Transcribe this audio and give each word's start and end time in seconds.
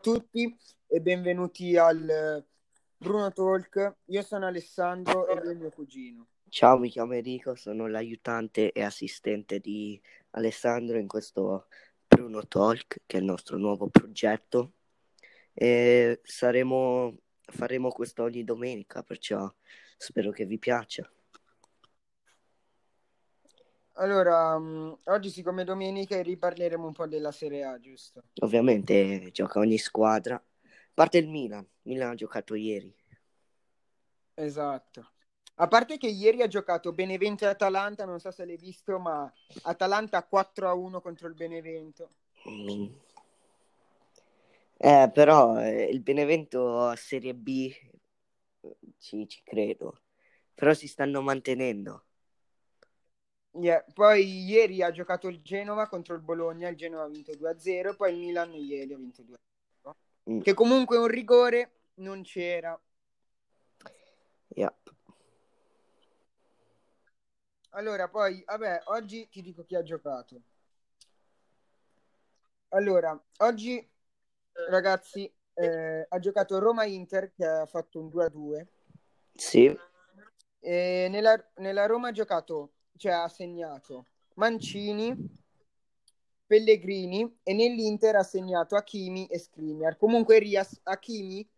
tutti 0.00 0.56
e 0.86 1.00
benvenuti 1.00 1.76
al 1.76 2.42
Bruno 2.96 3.32
Talk. 3.32 3.96
Io 4.06 4.22
sono 4.22 4.46
Alessandro 4.46 5.28
e 5.28 5.34
lui 5.34 5.52
è 5.52 5.54
mio 5.54 5.70
cugino. 5.70 6.26
Ciao, 6.48 6.78
mi 6.78 6.88
chiamo 6.88 7.12
Enrico, 7.12 7.54
sono 7.54 7.86
l'aiutante 7.86 8.72
e 8.72 8.82
assistente 8.82 9.58
di 9.58 10.00
Alessandro 10.30 10.96
in 10.96 11.06
questo 11.06 11.66
Bruno 12.06 12.46
Talk, 12.46 13.02
che 13.04 13.18
è 13.18 13.20
il 13.20 13.26
nostro 13.26 13.58
nuovo 13.58 13.88
progetto. 13.88 14.72
E 15.52 16.20
saremo, 16.22 17.18
faremo 17.42 17.90
questo 17.90 18.22
ogni 18.22 18.42
domenica, 18.42 19.02
perciò 19.02 19.52
spero 19.98 20.30
che 20.30 20.46
vi 20.46 20.58
piaccia. 20.58 21.08
Allora, 24.00 24.54
um, 24.54 24.96
oggi 25.04 25.28
siccome 25.28 25.60
è 25.60 25.64
domenica 25.66 26.20
riparleremo 26.22 26.86
un 26.86 26.92
po' 26.94 27.06
della 27.06 27.32
Serie 27.32 27.64
A, 27.64 27.78
giusto? 27.78 28.22
Ovviamente 28.40 29.30
gioca 29.30 29.58
ogni 29.58 29.76
squadra, 29.76 30.36
a 30.36 30.42
parte 30.94 31.18
il 31.18 31.28
Milan, 31.28 31.66
Milan 31.82 32.12
ha 32.12 32.14
giocato 32.14 32.54
ieri. 32.54 32.94
Esatto. 34.32 35.10
A 35.56 35.68
parte 35.68 35.98
che 35.98 36.06
ieri 36.06 36.40
ha 36.40 36.46
giocato 36.46 36.94
Benevento 36.94 37.44
e 37.44 37.48
Atalanta, 37.48 38.06
non 38.06 38.20
so 38.20 38.30
se 38.30 38.46
l'hai 38.46 38.56
visto, 38.56 38.98
ma 38.98 39.30
Atalanta 39.64 40.24
4-1 40.24 41.02
contro 41.02 41.28
il 41.28 41.34
Benevento. 41.34 42.12
Mm. 42.48 42.86
Eh, 44.78 45.10
però 45.12 45.60
eh, 45.60 45.90
il 45.92 46.00
Benevento 46.00 46.86
a 46.86 46.96
Serie 46.96 47.34
B 47.34 47.70
ci, 48.96 49.28
ci 49.28 49.42
credo, 49.44 50.04
però 50.54 50.72
si 50.72 50.88
stanno 50.88 51.20
mantenendo. 51.20 52.06
Yeah. 53.52 53.84
Poi 53.92 54.44
ieri 54.44 54.82
ha 54.82 54.90
giocato 54.90 55.28
il 55.28 55.42
Genova 55.42 55.88
contro 55.88 56.14
il 56.14 56.20
Bologna, 56.20 56.68
il 56.68 56.76
Genova 56.76 57.04
ha 57.04 57.08
vinto 57.08 57.32
2-0, 57.32 57.96
poi 57.96 58.12
il 58.12 58.18
Milan 58.18 58.52
ieri 58.54 58.92
ha 58.92 58.96
vinto 58.96 59.22
2-0. 59.22 59.94
Mm. 60.30 60.40
Che 60.40 60.54
comunque 60.54 60.96
un 60.96 61.08
rigore 61.08 61.80
non 61.94 62.22
c'era. 62.22 62.80
Yeah. 64.48 64.74
Allora, 67.70 68.08
poi, 68.08 68.42
vabbè, 68.44 68.82
oggi 68.86 69.28
ti 69.28 69.42
dico 69.42 69.64
chi 69.64 69.74
ha 69.74 69.82
giocato. 69.82 70.40
Allora, 72.68 73.20
oggi, 73.38 73.88
ragazzi, 74.68 75.32
eh, 75.54 76.06
ha 76.08 76.18
giocato 76.18 76.58
Roma-Inter 76.58 77.32
che 77.32 77.44
ha 77.44 77.66
fatto 77.66 78.00
un 78.00 78.08
2-2. 78.08 78.66
Sì. 79.34 79.76
E 80.58 81.08
nella, 81.10 81.50
nella 81.56 81.86
Roma 81.86 82.08
ha 82.08 82.12
giocato 82.12 82.72
cioè 82.96 83.12
ha 83.12 83.28
segnato 83.28 84.06
Mancini, 84.34 85.14
Pellegrini 86.46 87.38
e 87.42 87.52
nell'Inter 87.52 88.16
ha 88.16 88.22
segnato 88.22 88.76
Hakimi 88.76 89.26
e 89.26 89.38
Skriniar. 89.38 89.96
Comunque 89.96 90.38
Rias, 90.38 90.80
Hakimi 90.82 91.48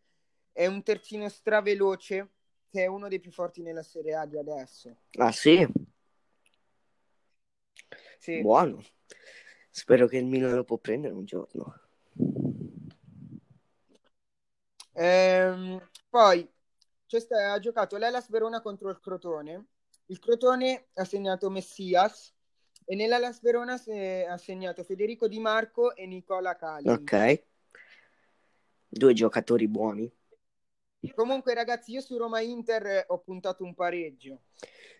è 0.52 0.66
un 0.66 0.82
terzino 0.82 1.28
straveloce 1.28 2.30
che 2.68 2.82
è 2.82 2.86
uno 2.86 3.08
dei 3.08 3.20
più 3.20 3.30
forti 3.30 3.62
nella 3.62 3.82
Serie 3.82 4.14
A 4.14 4.26
di 4.26 4.38
adesso. 4.38 4.96
Ah 5.18 5.32
sì? 5.32 5.66
Sì. 8.18 8.40
Buono. 8.40 8.82
Spero 9.70 10.06
che 10.06 10.18
il 10.18 10.26
Milan 10.26 10.54
lo 10.54 10.64
può 10.64 10.76
prendere 10.76 11.14
un 11.14 11.24
giorno. 11.24 11.80
Ehm, 14.92 15.88
poi 16.08 16.48
sta, 17.06 17.52
ha 17.52 17.58
giocato 17.58 17.96
l'Elas 17.96 18.28
Verona 18.28 18.60
contro 18.60 18.90
il 18.90 19.00
Crotone 19.00 19.66
il 20.06 20.18
Crotone 20.18 20.88
ha 20.94 21.04
segnato 21.04 21.50
Messias 21.50 22.32
e 22.84 22.94
nella 22.94 23.18
Las 23.18 23.40
Verona 23.40 23.74
ha 23.74 24.36
segnato 24.36 24.82
Federico 24.84 25.28
Di 25.28 25.38
Marco 25.38 25.94
e 25.94 26.06
Nicola 26.06 26.56
Cali. 26.56 26.88
Ok. 26.88 27.44
Due 28.88 29.12
giocatori 29.14 29.68
buoni. 29.68 30.12
Comunque, 31.14 31.54
ragazzi, 31.54 31.92
io 31.92 32.00
su 32.00 32.16
Roma 32.16 32.40
Inter 32.40 33.04
ho 33.08 33.18
puntato 33.20 33.64
un 33.64 33.74
pareggio. 33.74 34.42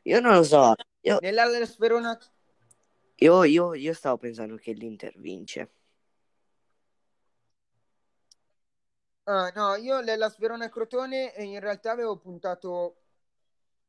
Io 0.04 0.20
non 0.20 0.34
lo 0.34 0.42
so. 0.42 0.74
Io... 1.00 1.18
Nella 1.20 1.44
Las 1.44 1.76
Verona. 1.76 2.18
Io, 3.16 3.44
io, 3.44 3.74
io 3.74 3.94
stavo 3.94 4.16
pensando 4.16 4.56
che 4.56 4.72
l'Inter 4.72 5.18
vince. 5.18 5.70
Ah, 9.24 9.52
no, 9.54 9.76
io 9.76 10.00
nella 10.00 10.28
Sverona 10.28 10.68
Crotone 10.68 11.32
in 11.36 11.60
realtà 11.60 11.92
avevo 11.92 12.16
puntato 12.16 13.01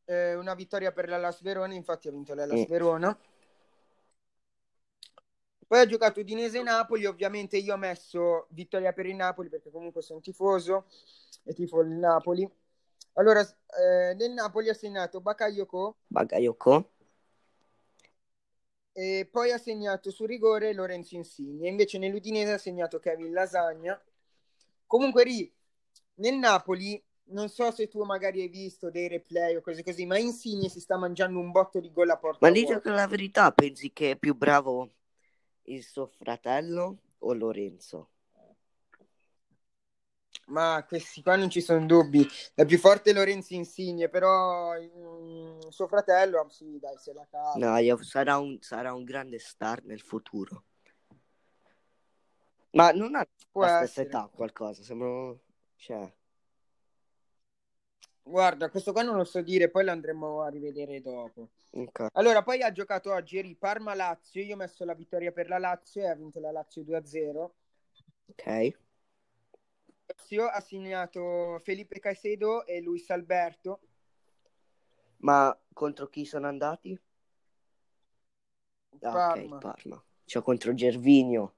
eh, 0.06 0.36
una 0.36 0.54
vittoria 0.54 0.92
per 0.92 1.08
la 1.08 1.18
Las 1.18 1.42
Verona, 1.42 1.74
infatti 1.74 2.08
ha 2.08 2.12
vinto 2.12 2.34
la 2.34 2.46
Las 2.46 2.62
mm. 2.62 2.66
Verona. 2.66 3.18
Poi 5.66 5.80
ha 5.80 5.86
giocato 5.86 6.20
Udinese 6.20 6.62
Napoli, 6.62 7.06
ovviamente 7.06 7.58
io 7.58 7.74
ho 7.74 7.78
messo 7.78 8.48
vittoria 8.50 8.94
per 8.94 9.08
il 9.08 9.16
Napoli 9.16 9.50
perché 9.50 9.72
comunque 9.72 10.02
sono 10.02 10.20
tifoso 10.20 10.86
e 11.44 11.54
tifo 11.54 11.82
il 11.82 11.90
Napoli. 11.90 12.48
Allora, 13.14 13.42
eh, 13.42 14.14
nel 14.16 14.32
Napoli 14.32 14.70
ha 14.70 14.74
segnato 14.74 15.22
Bakayoko. 15.22 15.98
Bakayoko. 16.08 16.92
E 18.92 19.28
poi 19.32 19.52
ha 19.52 19.58
segnato 19.58 20.12
su 20.12 20.26
rigore 20.26 20.74
Lorenzo 20.74 21.16
Insigne. 21.16 21.68
Invece 21.68 21.98
nell'Udinese 21.98 22.54
ha 22.54 22.58
segnato 22.58 23.00
Kevin 23.00 23.34
Lasagna. 23.34 24.00
Comunque, 24.86 25.24
lì 25.24 25.52
nel 26.16 26.36
Napoli 26.36 27.04
non 27.26 27.50
so 27.50 27.72
se 27.72 27.88
tu 27.88 28.04
magari 28.04 28.42
hai 28.42 28.50
visto 28.50 28.90
dei 28.90 29.08
replay 29.08 29.56
o 29.56 29.62
cose 29.62 29.84
così, 29.84 30.06
ma 30.06 30.18
Insigne 30.18 30.70
si 30.70 30.80
sta 30.80 30.98
mangiando 30.98 31.40
un 31.40 31.52
botto 31.52 31.80
di 31.80 31.92
gol 31.92 32.10
a 32.10 32.18
porta 32.18 32.46
Ma 32.46 32.52
dico 32.52 32.80
che 32.80 32.90
la 32.90 33.08
verità, 33.08 33.52
pensi 33.52 33.92
che 33.92 34.12
è 34.12 34.16
più 34.18 34.36
bravo 34.36 34.90
il 35.64 35.84
suo 35.84 36.08
fratello 36.08 36.98
o 37.20 37.34
Lorenzo? 37.34 38.10
Ma 40.48 40.84
questi 40.86 41.22
qua 41.22 41.38
non 41.38 41.50
ci 41.50 41.62
sono 41.62 41.86
dubbi. 41.86 42.28
È 42.54 42.66
più 42.66 42.78
forte 42.78 43.14
Lorenzo 43.14 43.54
Insigne, 43.54 44.10
però 44.10 44.74
mm, 44.78 45.70
suo 45.70 45.88
fratello, 45.88 46.46
sì, 46.50 46.78
dai, 46.80 46.98
se 46.98 47.14
la 47.14 47.26
cava. 47.30 47.54
No, 47.56 47.78
io, 47.78 48.02
sarà, 48.04 48.38
un, 48.38 48.58
sarà 48.60 48.94
un 48.94 49.06
grande 49.06 49.40
star 49.40 49.84
nel 49.86 50.02
futuro. 50.02 50.66
Ma 52.72 52.92
non 52.92 53.16
ha 53.16 53.26
Può 53.52 53.62
la 53.62 53.86
stessa 53.86 54.02
età 54.02 54.30
qualcosa, 54.34 54.84
sembra... 54.84 55.34
Cioè... 55.76 56.12
Guarda, 58.26 58.70
questo 58.70 58.94
qua 58.94 59.04
non 59.04 59.18
lo 59.18 59.26
so 59.26 59.42
dire, 59.42 59.70
poi 59.70 59.84
lo 59.84 59.92
andremo 59.92 60.42
a 60.42 60.48
rivedere 60.48 61.02
dopo. 61.02 61.50
Okay. 61.72 62.08
Allora, 62.14 62.42
poi 62.42 62.62
ha 62.62 62.72
giocato 62.72 63.12
oggi 63.12 63.38
eri 63.38 63.56
Parma-Lazio, 63.56 64.42
io 64.42 64.54
ho 64.54 64.58
messo 64.58 64.86
la 64.86 64.94
vittoria 64.94 65.32
per 65.32 65.50
la 65.50 65.58
Lazio 65.58 66.02
e 66.02 66.08
ha 66.08 66.16
vinto 66.16 66.40
la 66.40 66.52
Lazio 66.52 66.84
2-0. 66.84 67.52
Ok. 68.28 68.78
Lazio 70.06 70.48
ha 70.48 70.60
segnato 70.62 71.60
Felipe 71.64 72.00
Caicedo 72.00 72.66
e 72.66 72.82
Luis 72.82 73.10
Alberto. 73.10 73.82
Ma 75.18 75.58
contro 75.74 76.08
chi 76.08 76.26
sono 76.26 76.48
andati? 76.48 77.00
Parma. 79.00 79.56
ok, 79.56 79.58
Parma. 79.60 80.04
Cioè 80.26 80.42
contro 80.42 80.74
Gervinio. 80.74 81.56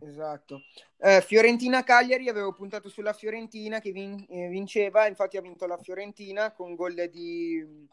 Esatto. 0.00 0.62
Eh, 0.98 1.22
Fiorentina-Cagliari, 1.22 2.28
avevo 2.28 2.52
puntato 2.52 2.88
sulla 2.88 3.12
Fiorentina 3.12 3.80
che 3.80 3.92
vin- 3.92 4.24
eh, 4.28 4.48
vinceva, 4.48 5.06
infatti 5.06 5.36
ha 5.36 5.40
vinto 5.40 5.66
la 5.66 5.78
Fiorentina 5.78 6.52
con 6.52 6.74
gol 6.74 7.08
di 7.10 7.86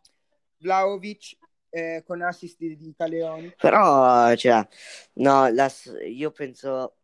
Vlaovic 0.57 1.37
eh, 1.69 2.03
con 2.05 2.21
assist 2.21 2.57
di, 2.57 2.75
di 2.77 2.93
Caleoni. 2.95 3.53
Però, 3.57 4.35
cioè, 4.35 4.67
no, 5.13 5.49
la, 5.49 5.71
io 6.05 6.31
penso 6.31 6.95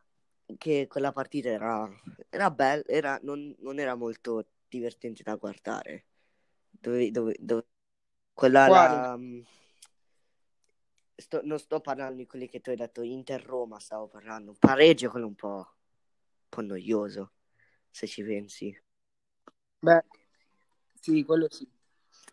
che 0.58 0.88
quella 0.88 1.12
partita 1.12 1.50
era, 1.50 1.90
era 2.30 2.52
bella, 2.52 2.84
era, 2.86 3.20
non, 3.24 3.56
non, 3.60 3.80
era 3.80 3.96
molto 3.96 4.46
divertente 4.68 5.24
da 5.24 5.36
guardare. 5.36 6.06
Dove, 6.70 7.12
dove, 7.12 7.36
dove... 7.40 7.66
Quella 8.34 8.68
la, 8.68 9.20
sto, 11.18 11.42
non 11.44 11.60
sto 11.60 11.80
parlando 11.80 12.18
di 12.18 12.28
quelli 12.28 12.48
che 12.48 12.62
tu 12.62 12.70
hai 12.70 12.76
detto, 12.76 13.02
Inter-Roma 13.02 13.80
stavo 13.80 14.08
parlando. 14.08 14.56
Pareggio 14.58 15.10
quello 15.10 15.28
un 15.28 15.36
po', 15.36 15.56
un 15.56 16.50
po' 16.50 16.62
noioso, 16.62 17.32
se 17.90 18.08
ci 18.08 18.24
pensi. 18.24 18.82
Beh, 19.80 20.04
sì, 21.00 21.24
quello 21.24 21.48
sì. 21.50 21.68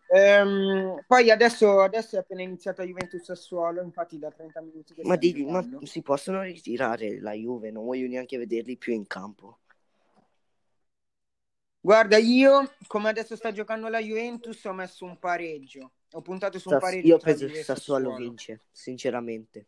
Ehm, 0.08 1.02
poi 1.06 1.30
adesso, 1.30 1.80
adesso, 1.80 2.16
è 2.16 2.18
appena 2.20 2.42
iniziata 2.42 2.84
Juventus 2.84 3.22
Sassuolo, 3.22 3.82
infatti 3.82 4.18
da 4.18 4.30
30 4.30 4.60
minuti. 4.60 4.94
ma, 5.02 5.16
di, 5.16 5.44
ma 5.44 5.66
si 5.82 6.02
possono 6.02 6.42
ritirare 6.42 7.20
la 7.20 7.32
Juve, 7.32 7.70
non 7.70 7.84
voglio 7.84 8.06
neanche 8.06 8.36
vederli 8.36 8.76
più 8.76 8.92
in 8.92 9.06
campo. 9.06 9.60
Guarda, 11.84 12.16
io 12.16 12.76
come 12.86 13.10
adesso 13.10 13.36
sta 13.36 13.52
giocando 13.52 13.88
la 13.88 14.00
Juventus 14.00 14.64
ho 14.64 14.72
messo 14.72 15.04
un 15.04 15.18
pareggio. 15.18 15.92
Ho 16.12 16.22
puntato 16.22 16.58
su 16.58 16.70
un 16.70 16.78
Sass- 16.78 16.82
pareggio. 16.82 17.06
Io 17.08 17.18
penso 17.18 17.44
che 17.44 17.62
Sassuolo, 17.62 18.08
Sassuolo 18.08 18.16
vince, 18.16 18.60
sinceramente. 18.72 19.66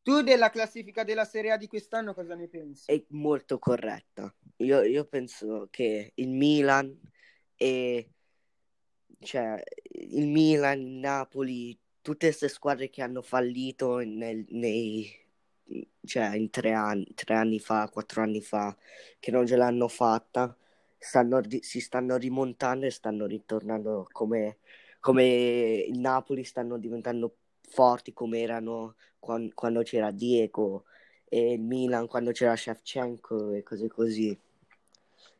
Tu 0.00 0.20
della 0.22 0.50
classifica 0.50 1.02
della 1.02 1.24
Serie 1.24 1.50
A 1.50 1.56
di 1.56 1.66
quest'anno 1.66 2.14
cosa 2.14 2.36
ne 2.36 2.46
pensi? 2.46 2.88
È 2.88 3.04
molto 3.08 3.58
corretta. 3.58 4.32
Io, 4.58 4.82
io 4.82 5.06
penso 5.06 5.66
che 5.72 6.12
il 6.14 6.28
Milan 6.28 6.96
e 7.56 8.10
cioè 9.18 9.60
il 9.90 10.28
Milan, 10.28 10.78
il 10.78 10.86
Napoli, 10.86 11.76
tutte 12.00 12.26
queste 12.28 12.48
squadre 12.48 12.90
che 12.90 13.02
hanno 13.02 13.22
fallito 13.22 13.96
nel, 13.96 14.44
nei, 14.50 15.12
cioè 16.04 16.36
in 16.36 16.50
tre 16.50 16.72
anni, 16.72 17.06
tre 17.14 17.34
anni 17.34 17.58
fa, 17.58 17.88
quattro 17.88 18.22
anni 18.22 18.40
fa, 18.40 18.76
che 19.18 19.30
non 19.30 19.46
ce 19.46 19.56
l'hanno 19.56 19.88
fatta, 19.88 20.56
stanno, 20.98 21.40
si 21.60 21.80
stanno 21.80 22.16
rimontando 22.16 22.86
e 22.86 22.90
stanno 22.90 23.26
ritornando 23.26 24.08
come, 24.12 24.58
come 25.00 25.24
il 25.86 25.98
Napoli, 25.98 26.44
stanno 26.44 26.78
diventando 26.78 27.36
forti 27.60 28.12
come 28.12 28.40
erano 28.40 28.94
quando, 29.18 29.52
quando 29.54 29.82
c'era 29.82 30.10
Diego 30.10 30.84
e 31.24 31.54
il 31.54 31.60
Milan 31.60 32.06
quando 32.06 32.30
c'era 32.30 32.54
Shevchenko 32.54 33.52
e 33.52 33.62
cose 33.62 33.88
così. 33.88 34.38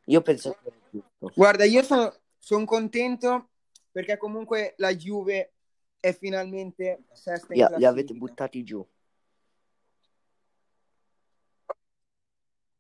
Io 0.07 0.23
penso 0.23 0.57
che... 0.63 1.03
Guarda, 1.35 1.65
io 1.65 1.83
sono, 1.83 2.13
sono 2.39 2.65
contento 2.65 3.49
perché 3.91 4.17
comunque 4.17 4.75
la 4.79 4.95
Juve 4.95 5.53
è 6.01 6.13
finalmente 6.13 7.05
sesta 7.13 7.55
in 7.55 7.67
li, 7.71 7.79
li 7.79 7.85
avete 7.85 8.13
buttati 8.13 8.63
giù. 8.65 8.85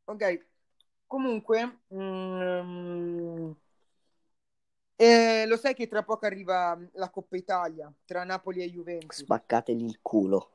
Ok, 0.06 0.46
comunque, 1.06 1.78
mm, 1.94 3.50
eh, 4.96 5.44
lo 5.46 5.56
sai 5.56 5.74
che 5.74 5.88
tra 5.88 6.02
poco 6.02 6.26
arriva 6.26 6.78
la 6.92 7.10
Coppa 7.10 7.36
Italia 7.36 7.92
tra 8.04 8.22
Napoli 8.24 8.62
e 8.62 8.70
Juventus. 8.70 9.18
Spaccateli 9.18 9.84
il 9.84 9.98
culo. 10.00 10.50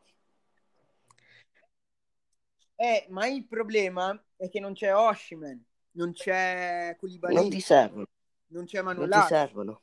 Eh, 2.76 3.06
ma 3.10 3.28
il 3.28 3.46
problema 3.46 4.18
è 4.38 4.48
che 4.48 4.62
non 4.62 4.74
c'è 4.74 4.96
Oshiman, 4.96 5.62
non 5.92 6.14
c'è 6.14 6.96
Koulibaly. 6.98 7.36
Non 7.36 7.50
ti 7.50 7.60
servono. 7.60 8.06
Non 8.48 8.66
c'è 8.66 8.82
Manolati. 8.82 9.12
Non 9.12 9.22
ti 9.22 9.28
servono. 9.28 9.82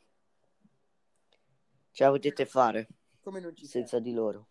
Ce 1.92 2.04
la 2.04 2.10
potete 2.10 2.46
fare. 2.46 2.88
Come 3.22 3.40
non 3.40 3.54
ci 3.54 3.66
Senza 3.66 3.96
serve? 3.96 4.08
di 4.08 4.14
loro. 4.14 4.46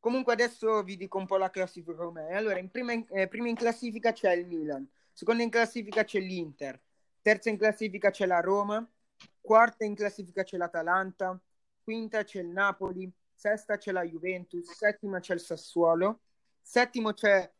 Comunque 0.00 0.32
adesso 0.32 0.82
vi 0.82 0.96
dico 0.96 1.18
un 1.18 1.26
po' 1.26 1.36
la 1.36 1.50
classifica 1.50 1.94
com'è. 1.94 2.32
Allora, 2.32 2.58
in 2.58 2.70
prima, 2.70 2.92
eh, 2.92 3.28
prima 3.28 3.48
in 3.48 3.54
classifica 3.54 4.12
c'è 4.12 4.32
il 4.32 4.46
Milan, 4.46 4.88
seconda 5.12 5.42
in 5.42 5.50
classifica 5.50 6.04
c'è 6.04 6.18
l'Inter, 6.18 6.80
terza 7.20 7.50
in 7.50 7.58
classifica 7.58 8.10
c'è 8.10 8.24
la 8.24 8.40
Roma, 8.40 8.88
quarta 9.40 9.84
in 9.84 9.94
classifica 9.94 10.42
c'è 10.42 10.56
l'Atalanta, 10.56 11.38
quinta 11.82 12.24
c'è 12.24 12.40
il 12.40 12.48
Napoli, 12.48 13.12
sesta 13.34 13.76
c'è 13.76 13.92
la 13.92 14.02
Juventus, 14.02 14.70
settima 14.70 15.20
c'è 15.20 15.34
il 15.34 15.40
Sassuolo, 15.40 16.20
settimo 16.62 17.12
c'è 17.12 17.50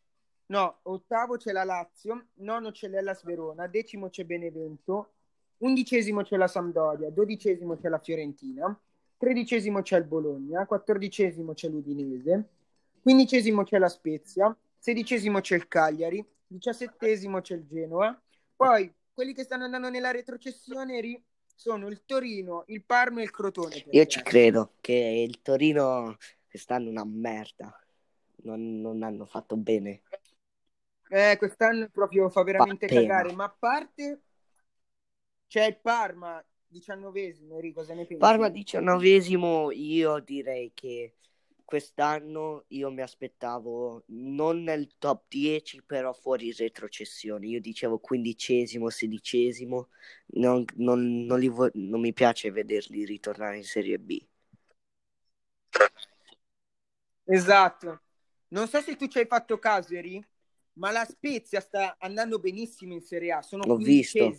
no, 0.46 0.78
ottavo 0.82 1.36
c'è 1.36 1.52
la 1.52 1.64
Lazio, 1.64 2.28
nono 2.36 2.70
c'è 2.70 2.88
l'Ellas 2.88 3.22
Verona, 3.22 3.66
decimo 3.66 4.08
c'è 4.08 4.24
Benevento, 4.24 5.12
undicesimo 5.58 6.22
c'è 6.22 6.36
la 6.36 6.48
Sampdoria, 6.48 7.10
dodicesimo 7.10 7.76
c'è 7.76 7.88
la 7.88 7.98
Fiorentina, 7.98 8.80
tredicesimo 9.20 9.82
c'è 9.82 9.98
il 9.98 10.04
Bologna, 10.04 10.64
quattordicesimo 10.64 11.52
c'è 11.52 11.68
l'Udinese, 11.68 12.48
quindicesimo 13.02 13.64
c'è 13.64 13.76
la 13.76 13.90
Spezia, 13.90 14.56
sedicesimo 14.78 15.42
c'è 15.42 15.56
il 15.56 15.68
Cagliari, 15.68 16.26
diciassettesimo 16.46 17.42
c'è 17.42 17.56
il 17.56 17.66
Genoa, 17.66 18.18
poi 18.56 18.90
quelli 19.12 19.34
che 19.34 19.42
stanno 19.42 19.64
andando 19.64 19.90
nella 19.90 20.10
retrocessione 20.10 21.02
ri- 21.02 21.22
sono 21.54 21.88
il 21.88 22.00
Torino, 22.06 22.64
il 22.68 22.82
Parma 22.82 23.20
e 23.20 23.24
il 23.24 23.30
Crotone. 23.30 23.84
Io 23.90 24.06
ci 24.06 24.22
credo 24.22 24.76
che 24.80 25.26
il 25.28 25.42
Torino 25.42 26.16
quest'anno 26.48 26.86
è 26.86 26.90
una 26.90 27.04
merda, 27.04 27.78
non, 28.44 28.80
non 28.80 29.02
hanno 29.02 29.26
fatto 29.26 29.54
bene. 29.54 30.00
Eh, 31.10 31.36
quest'anno 31.36 31.90
proprio 31.92 32.30
fa 32.30 32.42
veramente 32.42 32.86
cagare, 32.86 33.34
ma 33.34 33.44
a 33.44 33.54
parte 33.58 34.22
c'è 35.46 35.66
il 35.66 35.76
Parma 35.76 36.42
diciannovesimo, 36.70 37.54
Enrico, 37.56 37.80
cosa 37.80 37.94
ne 37.94 38.06
pensi? 38.06 38.18
Parma 38.20 38.48
diciannovesimo, 38.48 39.70
io 39.72 40.18
direi 40.20 40.70
che 40.74 41.14
quest'anno 41.64 42.64
io 42.68 42.90
mi 42.90 43.00
aspettavo 43.00 44.02
non 44.08 44.62
nel 44.62 44.90
top 44.98 45.24
10, 45.28 45.82
però 45.84 46.12
fuori 46.12 46.52
retrocessione. 46.52 47.46
Io 47.46 47.60
dicevo 47.60 47.98
quindicesimo, 47.98 48.88
sedicesimo, 48.88 49.88
non, 50.34 50.64
non, 50.76 51.24
non, 51.24 51.48
vo- 51.48 51.70
non 51.74 52.00
mi 52.00 52.12
piace 52.12 52.50
vederli 52.50 53.04
ritornare 53.04 53.56
in 53.56 53.64
Serie 53.64 53.98
B. 53.98 54.18
Esatto. 57.24 58.00
Non 58.48 58.66
so 58.66 58.80
se 58.80 58.96
tu 58.96 59.06
ci 59.06 59.18
hai 59.18 59.26
fatto 59.26 59.58
caso, 59.58 59.94
Eri, 59.94 60.20
ma 60.74 60.90
la 60.90 61.04
Spezia 61.04 61.60
sta 61.60 61.96
andando 62.00 62.40
benissimo 62.40 62.92
in 62.92 63.00
Serie 63.00 63.32
A. 63.32 63.42
Sono 63.42 63.64
L'ho 63.66 63.76
visto. 63.76 64.36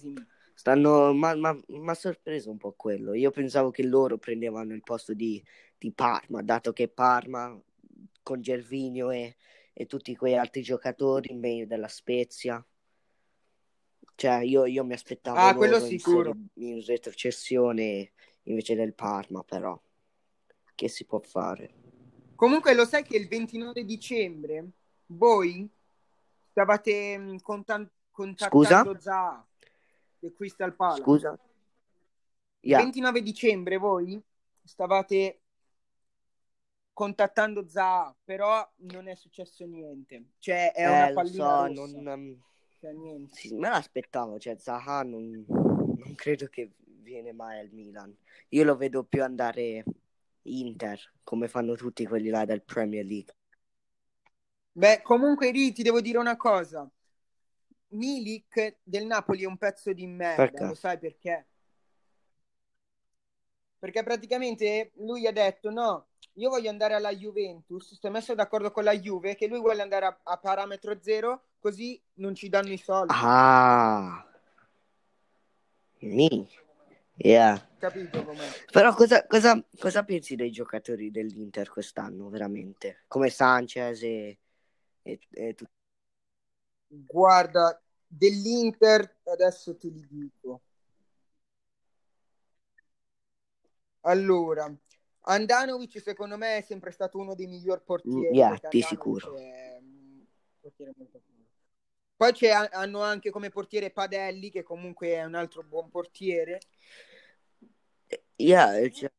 Stanno, 0.62 1.12
ma, 1.12 1.34
ma, 1.34 1.60
ma 1.70 1.96
sorpreso 1.96 2.52
un 2.52 2.58
po' 2.58 2.74
quello. 2.74 3.16
Io 3.16 3.32
pensavo 3.32 3.72
che 3.72 3.82
loro 3.82 4.20
prendevano 4.20 4.76
il 4.76 4.84
posto 4.84 5.16
di, 5.16 5.44
di 5.76 5.92
Parma, 5.92 6.44
dato 6.44 6.72
che 6.72 6.88
Parma 6.88 7.60
con 8.22 8.42
Gervinio 8.42 9.10
e, 9.10 9.38
e, 9.74 9.88
tutti 9.88 10.16
quei 10.16 10.38
altri 10.38 10.62
giocatori 10.62 11.34
meglio 11.34 11.66
della 11.66 11.88
Spezia. 11.88 12.64
Cioè, 14.14 14.44
io, 14.44 14.68
io 14.68 14.86
mi 14.86 14.94
aspettavo 14.94 15.40
ah, 15.40 15.56
quello 15.56 15.80
sicuro. 15.80 16.30
In, 16.30 16.76
in 16.76 16.86
retrocessione 16.86 18.12
invece 18.44 18.76
del 18.76 18.94
Parma, 18.94 19.44
però. 19.44 19.82
Che 20.76 20.88
si 20.88 21.06
può 21.06 21.20
fare? 21.22 21.74
Comunque 22.36 22.76
lo 22.76 22.86
sai 22.86 23.02
che 23.02 23.18
il 23.18 23.28
29 23.28 23.84
dicembre 23.84 24.70
voi 25.08 25.68
stavate 26.52 27.18
mm, 27.18 27.38
contan- 27.38 27.90
contattando 28.12 29.00
Zaha 29.00 29.44
del 30.22 30.34
Crystal 30.34 30.74
Palace. 30.74 31.02
Scusa? 31.02 31.40
Yeah. 32.62 32.80
29 32.80 33.22
dicembre 33.24 33.78
voi 33.78 34.22
stavate 34.64 35.40
contattando 36.94 37.68
Zaha, 37.68 38.16
però 38.24 38.70
non 38.78 39.08
è 39.08 39.16
successo 39.16 39.66
niente. 39.66 40.34
Cioè, 40.38 40.72
è 40.72 40.84
eh, 40.84 40.88
una 40.88 41.14
pallina 41.14 41.74
so, 41.74 42.00
non, 42.00 42.42
cioè, 42.80 42.94
niente. 42.94 43.36
Sì, 43.36 43.56
me 43.56 43.70
l'aspettavo, 43.70 44.38
cioè 44.38 44.56
Zaha 44.58 45.02
non, 45.04 45.44
non 45.48 46.14
credo 46.16 46.46
che 46.48 46.74
viene 46.78 47.34
mai 47.34 47.60
al 47.60 47.70
Milan. 47.72 48.16
Io 48.50 48.64
lo 48.64 48.78
vedo 48.78 49.04
più 49.04 49.24
andare 49.24 49.84
Inter, 50.44 51.14
come 51.24 51.48
fanno 51.48 51.76
tutti 51.76 52.06
quelli 52.06 52.30
là 52.30 52.46
del 52.46 52.62
Premier 52.62 53.06
League. 53.06 53.36
Beh, 54.74 55.02
comunque, 55.02 55.50
Ri, 55.50 55.74
ti 55.74 55.82
devo 55.82 56.02
dire 56.02 56.20
una 56.20 56.38
cosa. 56.38 56.88
Milik 57.92 58.78
del 58.84 59.06
Napoli 59.06 59.44
è 59.44 59.48
un 59.48 59.58
pezzo 59.58 59.92
di 59.94 60.06
merda, 60.08 60.46
perché? 60.46 60.66
lo 60.66 60.74
sai 60.76 60.98
perché? 60.98 61.46
Perché 63.80 64.04
praticamente 64.04 64.92
lui 64.98 65.26
ha 65.26 65.32
detto 65.32 65.72
no, 65.72 66.08
io 66.34 66.50
voglio 66.50 66.70
andare 66.70 66.94
alla 66.94 67.14
Juventus, 67.14 67.98
si 67.98 68.08
è 68.08 68.10
messo 68.10 68.36
d'accordo 68.36 68.72
con 68.72 68.84
la 68.84 68.96
Juve 68.98 69.36
che 69.36 69.48
lui 69.48 69.60
vuole 69.60 69.82
andare 69.82 70.06
a, 70.06 70.20
a 70.24 70.38
parametro 70.38 71.00
zero, 71.02 71.46
così 71.60 72.00
non 72.16 72.36
ci 72.36 72.48
danno 72.48 72.72
i 72.72 72.78
soldi. 72.78 73.14
Ah, 73.16 74.26
mi. 76.00 76.48
Yeah. 77.16 77.68
Capito 77.78 78.24
com'è? 78.24 78.48
Però 78.72 78.94
cosa, 78.94 79.26
cosa, 79.28 79.64
cosa, 79.78 80.04
pensi 80.04 80.36
dei 80.36 80.52
giocatori 80.52 81.12
dell'Inter 81.12 81.70
quest'anno, 81.70 82.30
veramente? 82.30 83.04
Come 83.08 83.30
Sanchez 83.30 84.02
e, 84.04 84.38
e, 85.04 85.20
e 85.32 85.54
tutti? 85.54 85.81
Guarda, 86.94 87.82
dell'Inter 88.06 89.20
adesso 89.24 89.78
te 89.78 89.88
li 89.88 90.06
dico. 90.10 90.62
Allora, 94.02 94.74
Andanovic 95.22 96.02
secondo 96.02 96.36
me 96.36 96.58
è 96.58 96.62
sempre 96.62 96.92
stato 96.92 97.18
uno 97.18 97.34
dei 97.34 97.48
miglior 97.48 97.84
portieri. 97.84 98.36
Yeah, 98.36 98.60
di 98.70 98.82
sicuro. 98.82 99.36
Poi 102.18 102.34
c'è, 102.34 102.50
hanno 102.50 103.02
anche 103.02 103.30
come 103.30 103.50
portiere 103.50 103.92
Padelli, 103.92 104.52
che 104.52 104.64
comunque 104.64 105.14
è 105.14 105.24
un 105.24 105.36
altro 105.36 105.64
buon 105.64 105.90
portiere. 105.90 106.60
Yeah, 108.36 108.90
cioè... 108.90 109.12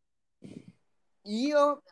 io, 1.22 1.82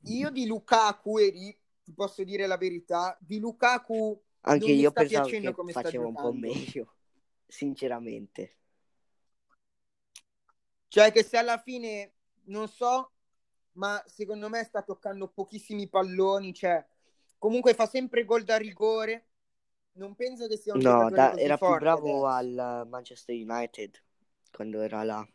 io 0.00 0.30
di 0.30 0.46
Lukaku, 0.46 1.18
eri, 1.18 1.56
ti 1.82 1.92
posso 1.92 2.24
dire 2.24 2.46
la 2.46 2.56
verità, 2.56 3.16
di 3.20 3.38
Lukaku 3.38 4.20
anche 4.42 4.70
io 4.70 4.90
pensavo 4.92 5.28
che 5.28 5.54
faceva 5.72 6.06
un 6.06 6.14
po' 6.14 6.32
meglio, 6.32 6.94
sinceramente. 7.46 8.56
Cioè 10.88 11.10
che 11.10 11.22
se 11.24 11.38
alla 11.38 11.58
fine, 11.58 12.12
non 12.44 12.68
so, 12.68 13.12
ma 13.72 14.02
secondo 14.06 14.48
me 14.48 14.62
sta 14.64 14.82
toccando 14.82 15.28
pochissimi 15.28 15.88
palloni, 15.88 16.52
cioè 16.52 16.84
comunque 17.38 17.74
fa 17.74 17.86
sempre 17.86 18.24
gol 18.24 18.44
da 18.44 18.56
rigore. 18.58 19.28
Non 19.94 20.14
penso 20.14 20.46
che 20.48 20.56
sia 20.56 20.74
un 20.74 20.80
no, 20.80 21.10
da, 21.10 21.36
era 21.36 21.56
più 21.56 21.74
bravo 21.76 22.26
adesso. 22.26 22.26
al 22.26 22.86
Manchester 22.88 23.34
United 23.34 24.02
quando 24.50 24.80
era 24.80 25.02
là. 25.02 25.26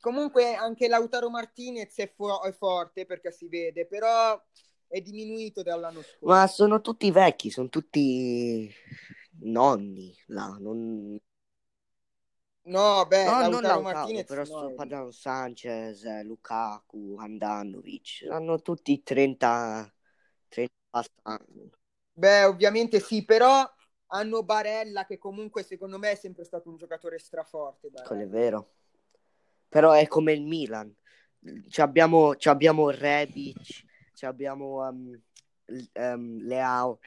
Comunque 0.00 0.54
anche 0.54 0.88
Lautaro 0.88 1.28
Martinez 1.28 1.94
è, 1.98 2.10
fu- 2.10 2.40
è 2.42 2.52
forte 2.52 3.04
perché 3.04 3.30
si 3.30 3.48
vede, 3.48 3.86
però 3.86 4.40
è 4.90 5.00
diminuito 5.00 5.62
dall'anno 5.62 6.02
scorso. 6.02 6.26
Ma 6.26 6.46
sono 6.48 6.80
tutti 6.80 7.10
vecchi, 7.12 7.50
sono 7.50 7.68
tutti 7.68 8.72
nonni 9.42 10.14
là. 10.26 10.56
Non... 10.58 11.16
No, 12.62 13.06
beh, 13.06 13.24
No, 13.24 13.30
non 13.48 13.50
Lautaro 13.50 13.80
Martinez 13.82 14.26
però 14.26 14.40
no, 14.40 14.46
sto 14.46 14.66
Eri. 14.66 14.74
parlando 14.74 15.10
Sanchez, 15.12 16.04
eh, 16.04 16.22
Lukaku, 16.24 17.16
Andanovic, 17.18 18.26
hanno 18.28 18.60
tutti 18.60 19.02
30, 19.02 19.92
30 20.48 21.04
anni. 21.22 21.70
Beh, 22.12 22.44
ovviamente 22.44 23.00
sì, 23.00 23.24
però 23.24 23.64
hanno 24.12 24.42
Barella 24.42 25.06
che 25.06 25.18
comunque 25.18 25.62
secondo 25.62 25.98
me 25.98 26.10
è 26.12 26.14
sempre 26.16 26.44
stato 26.44 26.68
un 26.68 26.76
giocatore 26.76 27.18
straforte. 27.18 27.90
Quello 27.90 28.22
è 28.22 28.26
Barella. 28.26 28.26
vero. 28.26 28.70
Però 29.68 29.92
è 29.92 30.06
come 30.06 30.32
il 30.32 30.42
Milan. 30.42 30.94
Ci 31.68 31.80
abbiamo, 31.80 32.36
ci 32.36 32.48
abbiamo 32.48 32.90
Rebic, 32.90 33.84
ci 34.20 34.26
abbiamo 34.26 34.86
um, 34.86 35.18
um, 35.94 36.42
Leao, 36.42 37.00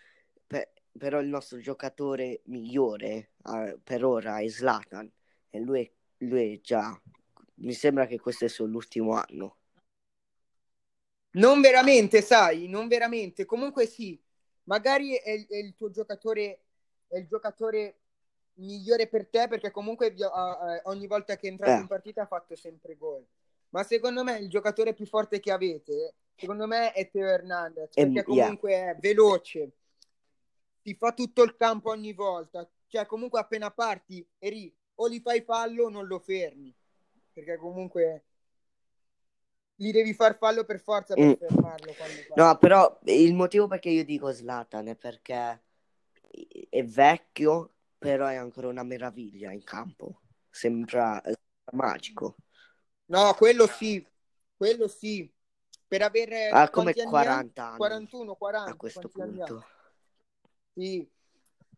pe- 0.48 0.72
però 0.98 1.20
il 1.20 1.27
nostro 1.27 1.60
giocatore 1.60 2.41
migliore 2.46 3.34
eh, 3.53 3.77
per 3.84 4.03
ora 4.03 4.39
è 4.39 4.48
Zlatan 4.48 5.12
e 5.51 5.60
lui, 5.60 5.88
lui 6.17 6.55
è 6.55 6.60
già, 6.60 7.00
mi 7.58 7.74
sembra 7.74 8.08
che 8.08 8.20
questo 8.20 8.46
è 8.46 8.48
il 8.48 8.53
suo 8.53 8.65
ultimo 8.65 9.13
anno. 9.13 9.58
Non 11.34 11.62
veramente, 11.62 12.24
sai, 12.24 12.67
non 12.67 12.88
veramente. 12.88 13.46
Comunque 13.46 13.86
sì, 13.86 14.20
magari 14.63 15.13
è, 15.13 15.29
il- 15.34 15.48
è 15.48 15.58
il 15.58 15.75
tuo 15.75 15.91
giocatore, 15.91 16.62
è 17.08 17.17
il 17.17 17.27
giocatore 17.27 18.00
migliore 18.55 19.05
per 19.08 19.27
te 19.27 19.48
perché 19.48 19.70
comunque 19.70 20.15
ogni 20.86 21.05
volta 21.05 21.36
che 21.36 21.48
è 21.48 21.51
entrato 21.51 21.77
Eh. 21.77 21.82
in 21.82 21.88
partita 21.88 22.24
ha 22.24 22.27
fatto 22.27 22.55
sempre 22.55 22.96
gol. 22.96 23.24
Ma 23.70 23.84
secondo 23.84 24.24
me 24.24 24.39
il 24.39 24.50
giocatore 24.50 24.96
più 24.96 25.05
forte 25.05 25.39
che 25.39 25.51
avete, 25.51 26.15
secondo 26.36 26.68
me 26.68 26.92
è 26.92 27.10
Teo 27.10 27.28
Hernandez, 27.28 27.96
E- 27.96 28.04
perché 28.04 28.24
comunque 28.24 28.74
è 28.74 28.98
veloce, 29.00 29.72
ti 30.82 30.96
fa 30.96 31.13
tutto 31.13 31.44
il 31.44 31.56
campo 31.56 31.90
ogni 31.90 32.13
volta. 32.13 32.68
Cioè 32.88 33.06
comunque 33.06 33.40
appena 33.40 33.72
parti, 33.72 34.25
eri, 34.38 34.72
o 34.96 35.10
gli 35.10 35.20
fai 35.20 35.42
fallo 35.42 35.86
o 35.86 35.90
non 35.90 36.06
lo 36.06 36.20
fermi. 36.20 36.74
Perché 37.34 37.58
comunque 37.58 38.24
gli 39.75 39.92
devi 39.92 40.13
far 40.13 40.38
fallo 40.38 40.63
per 40.63 40.80
forza 40.80 41.16
per 41.16 41.25
Mm. 41.25 41.34
fermarlo. 41.34 41.96
No, 42.36 42.58
però 42.58 43.00
il 43.06 43.34
motivo 43.34 43.68
perché 43.68 43.90
io 43.90 44.06
dico 44.06 44.32
Zlatan 44.32 44.88
è 44.88 44.96
perché 44.96 45.62
è 46.70 46.84
vecchio, 46.84 47.72
però 47.98 48.28
è 48.28 48.36
ancora 48.36 48.68
una 48.68 48.84
meraviglia 48.84 49.52
in 49.52 49.63
campo. 49.63 50.22
Sembra, 50.50 51.20
sembra 51.24 51.40
magico. 51.72 52.36
No, 53.06 53.34
quello 53.36 53.68
sì, 53.68 54.06
quello 54.56 54.88
sì. 54.88 55.32
Per 55.93 56.01
avere 56.01 56.65
come 56.71 56.93
quanti 56.93 57.00
anni 57.01 57.23
ha? 57.23 57.39
40 57.39 57.65
anni 57.67 57.75
41, 57.75 58.35
40, 58.35 58.71
a 58.71 58.75
questo 58.75 59.09
punto. 59.09 59.63
Sì. 60.73 61.07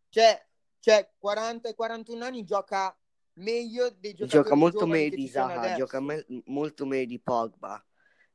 Cioè, 0.10 0.45
cioè 0.79 1.12
40 1.17 1.67
e 1.69 1.75
41 1.75 2.24
anni 2.24 2.45
gioca 2.45 2.98
meglio 3.34 3.89
dei 3.89 4.13
giocatori 4.13 4.29
Gioca 4.29 4.55
molto 4.55 4.88
meglio 4.88 5.15
di 5.15 5.27
Zaha, 5.27 5.72
gioca 5.72 6.00
me- 6.00 6.25
molto 6.45 6.86
meglio 6.86 7.05
di 7.07 7.19
Pogba, 7.19 7.84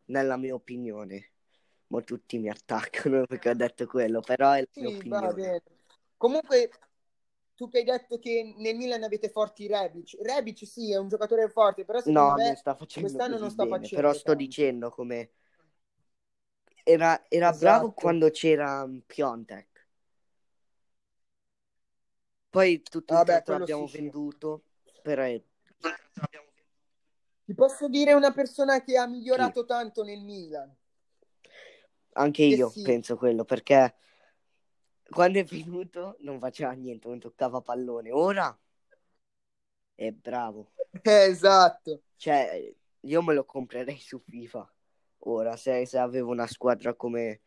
nella 0.07 0.37
mia 0.37 0.55
opinione. 0.55 1.33
Ma 1.89 2.01
tutti 2.03 2.39
mi 2.39 2.49
attaccano 2.51 3.25
perché 3.27 3.51
ho 3.51 3.55
detto 3.55 3.87
quello, 3.87 4.21
però 4.21 4.53
è 4.53 4.61
la 4.61 4.67
mia 4.77 4.89
Sì, 4.89 5.03
va 5.09 5.21
opinione. 5.29 5.63
Comunque, 6.17 6.71
tu 7.55 7.69
che 7.69 7.79
hai 7.79 7.85
detto 7.85 8.19
che 8.19 8.55
nel 8.59 8.77
Milan 8.77 9.03
avete 9.03 9.29
forti 9.31 9.67
Rebic. 9.67 10.17
Rebic 10.23 10.67
sì, 10.67 10.93
è 10.93 10.97
un 10.99 11.09
giocatore 11.09 11.49
forte, 11.49 11.85
però 11.85 12.01
No, 12.05 12.37
me 12.37 12.43
non 12.43 12.57
sta 12.57 12.75
facendo 12.75 13.09
quest'anno 13.09 13.39
non 13.39 13.51
sta 13.51 13.67
bene, 13.67 13.89
facendo 13.89 14.03
però 14.03 14.13
sto 14.13 14.35
tanto. 14.35 14.45
dicendo 14.45 14.91
come 14.91 15.31
era, 16.85 17.25
era 17.29 17.53
bravo 17.53 17.87
Esatto. 17.87 18.01
quando 18.01 18.31
c'era 18.31 18.83
um, 18.83 19.01
Piontek. 19.07 19.69
Poi 22.51 22.83
tutto 22.83 23.13
il 23.15 23.19
Vabbè, 23.19 23.33
resto 23.33 23.45
quello 23.45 23.61
l'abbiamo 23.61 23.85
sì, 23.85 23.93
sì. 23.93 23.99
venduto, 23.99 24.63
però 25.03 25.23
è- 25.23 25.41
Ti 27.45 27.55
posso 27.55 27.89
dire 27.89 28.13
una 28.13 28.33
persona 28.33 28.83
che 28.83 28.97
ha 28.97 29.07
migliorato 29.07 29.65
tanto 29.65 30.03
nel 30.05 30.21
Milan. 30.21 30.73
anche 32.13 32.47
Che 32.49 32.55
io 32.55 32.69
sì. 32.71 32.83
penso 32.83 33.17
quello, 33.17 33.45
perché 33.45 33.95
quando 35.09 35.39
è 35.39 35.45
venuto 35.45 36.17
non 36.21 36.39
faceva 36.39 36.73
niente, 36.73 37.09
non 37.09 37.19
toccava 37.19 37.61
pallone. 37.61 38.11
Ora 38.13 38.57
è 39.95 40.11
bravo. 40.13 40.73
Eh, 41.03 41.27
esatto. 41.29 42.03
Cioè, 42.17 42.75
io 43.01 43.23
me 43.23 43.35
lo 43.35 43.45
comprerei 43.45 43.99
su 43.99 44.19
FIFA. 44.19 44.73
Ora, 45.21 45.57
se, 45.57 45.87
se 45.87 45.99
avevo 45.99 46.31
una 46.31 46.47
squadra 46.47 46.95
come... 46.95 47.41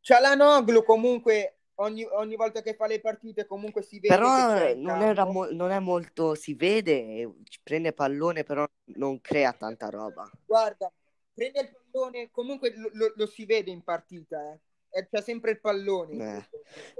Cialanoglu 0.00 0.84
comunque 0.84 1.58
ogni, 1.76 2.04
ogni 2.04 2.36
volta 2.36 2.62
che 2.62 2.74
fa 2.74 2.86
le 2.86 3.00
partite 3.00 3.46
comunque 3.46 3.82
si 3.82 3.98
vede 3.98 4.14
Però 4.14 4.28
c'è 4.54 4.74
non, 4.74 5.02
era 5.02 5.24
mo- 5.24 5.50
non 5.50 5.70
è 5.70 5.78
molto... 5.80 6.34
Si 6.34 6.54
vede, 6.54 7.30
prende 7.62 7.92
pallone, 7.92 8.44
però 8.44 8.66
non 8.96 9.20
crea 9.20 9.52
tanta 9.52 9.88
roba. 9.90 10.30
Guarda, 10.46 10.90
prende 11.34 11.60
il 11.60 11.70
pallone, 11.90 12.30
comunque 12.30 12.72
lo, 12.76 12.90
lo- 12.92 13.12
lo 13.14 13.26
si 13.26 13.44
vede 13.44 13.70
in 13.70 13.82
partita, 13.82 14.52
eh. 14.52 14.58
E 14.90 15.08
c'è 15.10 15.20
sempre 15.20 15.50
il 15.50 15.60
pallone. 15.60 16.38
Eh. 16.38 16.44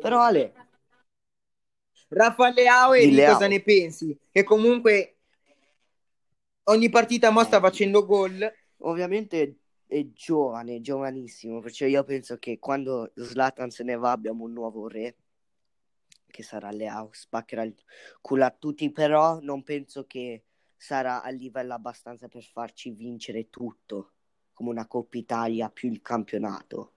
Però 0.00 0.20
Ale, 0.20 0.52
Rafa 2.10 2.50
Leao 2.50 2.94
e 2.94 3.06
Di 3.08 3.24
cosa 3.24 3.46
ne 3.46 3.60
pensi? 3.60 4.18
Che 4.30 4.42
comunque 4.42 5.17
ogni 6.68 6.88
partita 6.88 7.30
mo 7.30 7.42
sta 7.44 7.60
facendo 7.60 8.04
gol. 8.04 8.50
ovviamente 8.78 9.58
è 9.86 10.06
giovane, 10.12 10.76
è 10.76 10.80
giovanissimo, 10.80 11.60
perciò 11.60 11.86
io 11.86 12.04
penso 12.04 12.38
che 12.38 12.58
quando 12.58 13.10
Zlatan 13.14 13.70
se 13.70 13.82
ne 13.84 13.96
va 13.96 14.10
abbiamo 14.10 14.44
un 14.44 14.52
nuovo 14.52 14.86
re, 14.86 15.16
che 16.26 16.42
sarà 16.42 16.70
Leao, 16.70 17.08
spaccherà 17.10 17.62
il 17.62 17.74
culo 18.20 18.44
a 18.44 18.50
tutti, 18.50 18.90
però 18.92 19.40
non 19.40 19.62
penso 19.62 20.04
che 20.06 20.44
sarà 20.76 21.22
a 21.22 21.30
livello 21.30 21.72
abbastanza 21.72 22.28
per 22.28 22.44
farci 22.44 22.90
vincere 22.90 23.48
tutto, 23.48 24.12
come 24.52 24.70
una 24.70 24.86
Coppa 24.86 25.16
Italia 25.16 25.70
più 25.70 25.90
il 25.90 26.02
campionato, 26.02 26.92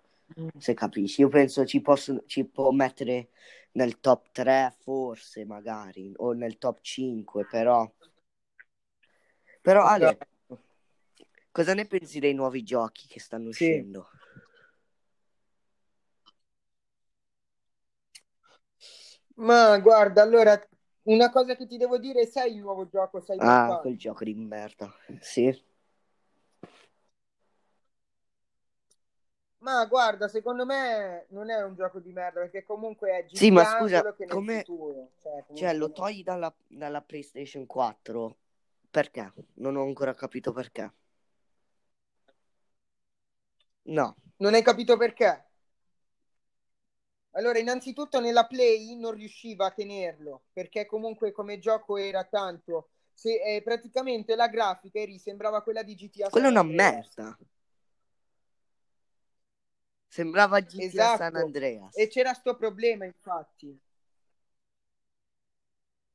se 0.58 0.74
capisci. 0.74 1.22
Io 1.22 1.30
penso 1.30 1.66
ci, 1.66 1.82
possono, 1.82 2.24
ci 2.26 2.44
può 2.46 2.72
mettere 2.72 3.30
nel 3.72 4.02
top 4.02 4.32
3 4.32 4.76
forse, 4.80 5.46
magari, 5.46 6.12
o 6.18 6.34
nel 6.34 6.58
top 6.58 6.80
5, 6.82 7.46
però... 7.46 7.90
Però 9.62 9.84
Ale, 9.84 10.18
cosa 11.52 11.74
ne 11.74 11.86
pensi 11.86 12.20
dei 12.20 12.34
nuovi 12.34 12.64
giochi 12.64 13.08
che 13.08 13.20
stanno 13.20 13.52
Sì. 13.52 13.64
uscendo? 13.66 14.10
Ma 19.36 19.78
guarda, 19.80 20.22
allora, 20.22 20.60
una 21.04 21.30
cosa 21.32 21.56
che 21.56 21.66
ti 21.66 21.78
devo 21.78 21.98
dire, 21.98 22.26
sai 22.26 22.54
il 22.54 22.60
nuovo 22.60 22.88
gioco 22.88 23.18
Ah, 23.18 23.24
Cyberpunk? 23.24 23.82
quel 23.82 23.98
gioco 23.98 24.24
di 24.24 24.34
merda. 24.36 24.92
Sì. 25.20 25.64
Ma 29.60 29.86
guarda, 29.86 30.28
secondo 30.28 30.66
me 30.66 31.28
non 31.30 31.52
è 31.52 31.64
un 31.64 31.76
gioco 31.76 32.00
di 32.00 32.12
merda, 32.12 32.40
perché 32.42 32.64
comunque 32.64 33.12
è 33.12 33.26
Sì, 33.32 33.52
ma 33.52 33.64
scusa, 33.64 34.00
solo 34.00 34.16
che 34.16 34.26
nel 34.26 34.34
come- 34.34 34.64
futuro. 34.66 35.10
Cioè, 35.22 35.46
Cioè, 35.54 35.74
lo 35.74 35.92
togli 35.92 36.24
dalla, 36.24 36.54
dalla 36.68 37.02
PlayStation 37.02 37.66
4? 37.68 38.38
Perché? 38.92 39.34
Non 39.56 39.76
ho 39.76 39.82
ancora 39.84 40.14
capito 40.14 40.52
perché. 40.54 40.94
No. 43.86 44.16
Non 44.42 44.54
hai 44.56 44.62
capito 44.62 44.98
perché? 44.98 45.30
Allora, 47.32 47.60
innanzitutto 47.60 48.22
nella 48.22 48.46
Play 48.48 48.96
non 48.96 49.14
riusciva 49.14 49.66
a 49.66 49.72
tenerlo, 49.72 50.44
perché 50.54 50.86
comunque 50.86 51.34
come 51.34 51.60
gioco 51.60 51.98
era 51.98 52.24
tanto. 52.24 52.90
Se, 53.14 53.34
eh, 53.56 53.62
praticamente 53.62 54.34
la 54.36 54.48
grafica 54.48 55.00
eri, 55.00 55.20
sembrava 55.20 55.62
quella 55.62 55.84
di 55.84 55.96
GTA 55.96 56.30
Quella 56.30 56.48
è 56.48 56.50
San 56.50 56.50
una 56.50 56.64
Andreas. 56.64 56.64
merda. 56.64 57.38
Sembrava 60.10 60.60
GTA 60.62 61.08
Esatto. 61.08 61.16
San 61.18 61.36
Andreas. 61.36 61.98
E 62.02 62.08
c'era 62.10 62.34
sto 62.34 62.58
problema, 62.58 63.06
infatti. 63.06 63.80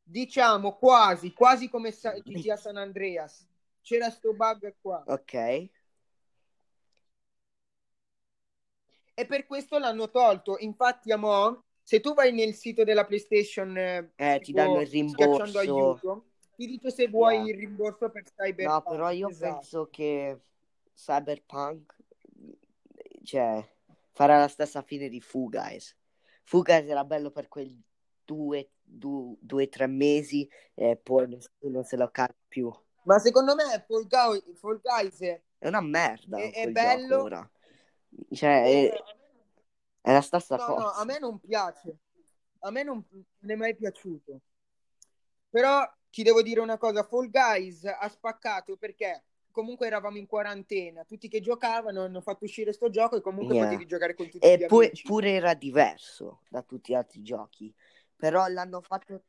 Diciamo 0.08 0.76
quasi, 0.76 1.32
quasi 1.32 1.68
come 1.68 1.90
sa- 1.90 2.12
GTA 2.20 2.56
San 2.56 2.76
Andreas. 2.76 3.44
C'era 3.82 4.08
sto 4.08 4.32
bug 4.34 4.76
qua. 4.80 5.02
Ok. 5.06 5.34
E 9.14 9.26
per 9.26 9.46
questo 9.46 9.78
l'hanno 9.78 10.10
tolto. 10.10 10.56
Infatti, 10.60 11.10
a 11.10 11.16
mo', 11.16 11.64
se 11.82 12.00
tu 12.00 12.14
vai 12.14 12.32
nel 12.32 12.54
sito 12.54 12.84
della 12.84 13.04
PlayStation, 13.04 13.76
eh, 13.76 14.12
Eh, 14.16 14.38
ti 14.38 14.46
tipo, 14.46 14.58
danno 14.58 14.80
il 14.80 14.86
rimborso. 14.86 15.58
aiuto, 15.58 16.24
ti 16.54 16.66
dice 16.66 16.90
se 16.90 17.08
vuoi 17.08 17.34
Yeah. 17.36 17.46
il 17.46 17.54
rimborso 17.56 18.08
per 18.10 18.22
Cyberpunk. 18.24 18.68
No, 18.86 18.90
però 18.90 19.10
io 19.10 19.28
Esatto. 19.28 19.52
penso 19.54 19.88
che 19.90 20.40
Cyberpunk, 20.94 21.96
cioè, 23.24 23.66
farà 24.12 24.38
la 24.38 24.48
stessa 24.48 24.82
fine 24.82 25.08
di 25.08 25.20
Fu 25.20 25.48
Guys. 25.48 25.96
Fu 26.44 26.62
Guys 26.62 26.86
era 26.88 27.04
bello 27.04 27.30
per 27.32 27.48
quei 27.48 27.76
due, 28.24 28.70
due, 28.86 29.36
due, 29.40 29.68
tre 29.68 29.86
mesi 29.86 30.48
e 30.74 30.96
poi 30.96 31.28
nessuno 31.28 31.82
se 31.82 31.96
lo 31.96 32.08
cade 32.10 32.36
più. 32.48 32.72
Ma 33.02 33.18
secondo 33.18 33.54
me 33.54 33.84
Fall 33.86 34.06
Guys, 34.06 34.58
Fall 34.58 34.80
Guys 34.80 35.20
è, 35.20 35.40
È 35.58 35.68
una 35.68 35.80
merda 35.80 36.38
è- 36.38 36.52
è 36.52 36.70
bello. 36.70 37.22
ora. 37.22 37.50
Cioè, 38.30 38.62
è, 38.62 38.92
è 40.00 40.12
la 40.12 40.20
stessa 40.20 40.56
No, 40.56 40.64
cosa. 40.64 40.80
no, 40.80 40.90
a 40.90 41.04
me 41.04 41.18
non 41.18 41.38
piace. 41.38 41.98
A 42.60 42.70
me 42.70 42.82
non, 42.82 43.04
non 43.10 43.50
è 43.50 43.54
mai 43.54 43.76
piaciuto. 43.76 44.40
Però 45.50 45.82
ti 46.10 46.22
devo 46.22 46.42
dire 46.42 46.60
una 46.60 46.78
cosa, 46.78 47.02
Fall 47.04 47.30
Guys 47.30 47.84
ha 47.84 48.08
spaccato 48.08 48.76
perché 48.76 49.24
comunque 49.50 49.86
eravamo 49.86 50.18
in 50.18 50.26
quarantena, 50.26 51.04
tutti 51.04 51.28
che 51.28 51.40
giocavano 51.40 52.02
hanno 52.02 52.20
fatto 52.20 52.44
uscire 52.44 52.72
sto 52.72 52.90
gioco 52.90 53.16
e 53.16 53.20
comunque 53.20 53.54
Yeah. 53.54 53.64
potevi 53.64 53.86
giocare 53.86 54.14
con 54.14 54.28
tutti 54.28 54.46
E 54.46 54.56
gli 54.58 54.64
pure, 54.66 54.86
amici. 54.86 55.06
pure 55.06 55.30
era 55.30 55.54
diverso 55.54 56.42
da 56.50 56.62
tutti 56.62 56.92
gli 56.92 56.96
altri 56.96 57.22
giochi. 57.22 57.74
Però 58.16 58.46
l'hanno 58.48 58.80
fatto. 58.80 59.22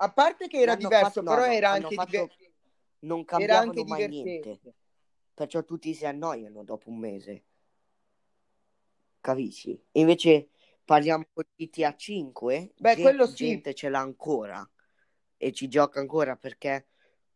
A 0.00 0.12
parte 0.12 0.46
che 0.48 0.58
era 0.58 0.72
l'hanno 0.72 0.88
diverso, 0.88 1.22
fatto- 1.22 1.22
però 1.24 1.46
no, 1.46 1.52
era 1.52 1.70
anche, 1.70 1.94
fatto- 1.94 2.10
diver- 2.10 2.36
Non 3.00 3.18
era 3.18 3.26
cambiavano 3.26 3.70
anche 3.70 3.84
mai 3.84 4.08
niente. 4.08 4.60
Perciò 5.34 5.64
tutti 5.64 5.94
si 5.94 6.04
annoiano 6.04 6.64
dopo 6.64 6.90
un 6.90 6.98
mese. 6.98 7.44
Capisci? 9.20 9.80
Invece 9.92 10.48
parliamo 10.84 11.26
con 11.32 11.44
GTA 11.54 11.94
5, 11.94 12.72
Beh, 12.76 12.94
gen- 12.94 13.02
quello 13.02 13.26
sì. 13.26 13.34
gente 13.34 13.74
ce 13.74 13.88
l'ha 13.88 14.00
ancora 14.00 14.68
e 15.36 15.52
ci 15.52 15.68
gioca 15.68 16.00
ancora 16.00 16.36
perché 16.36 16.88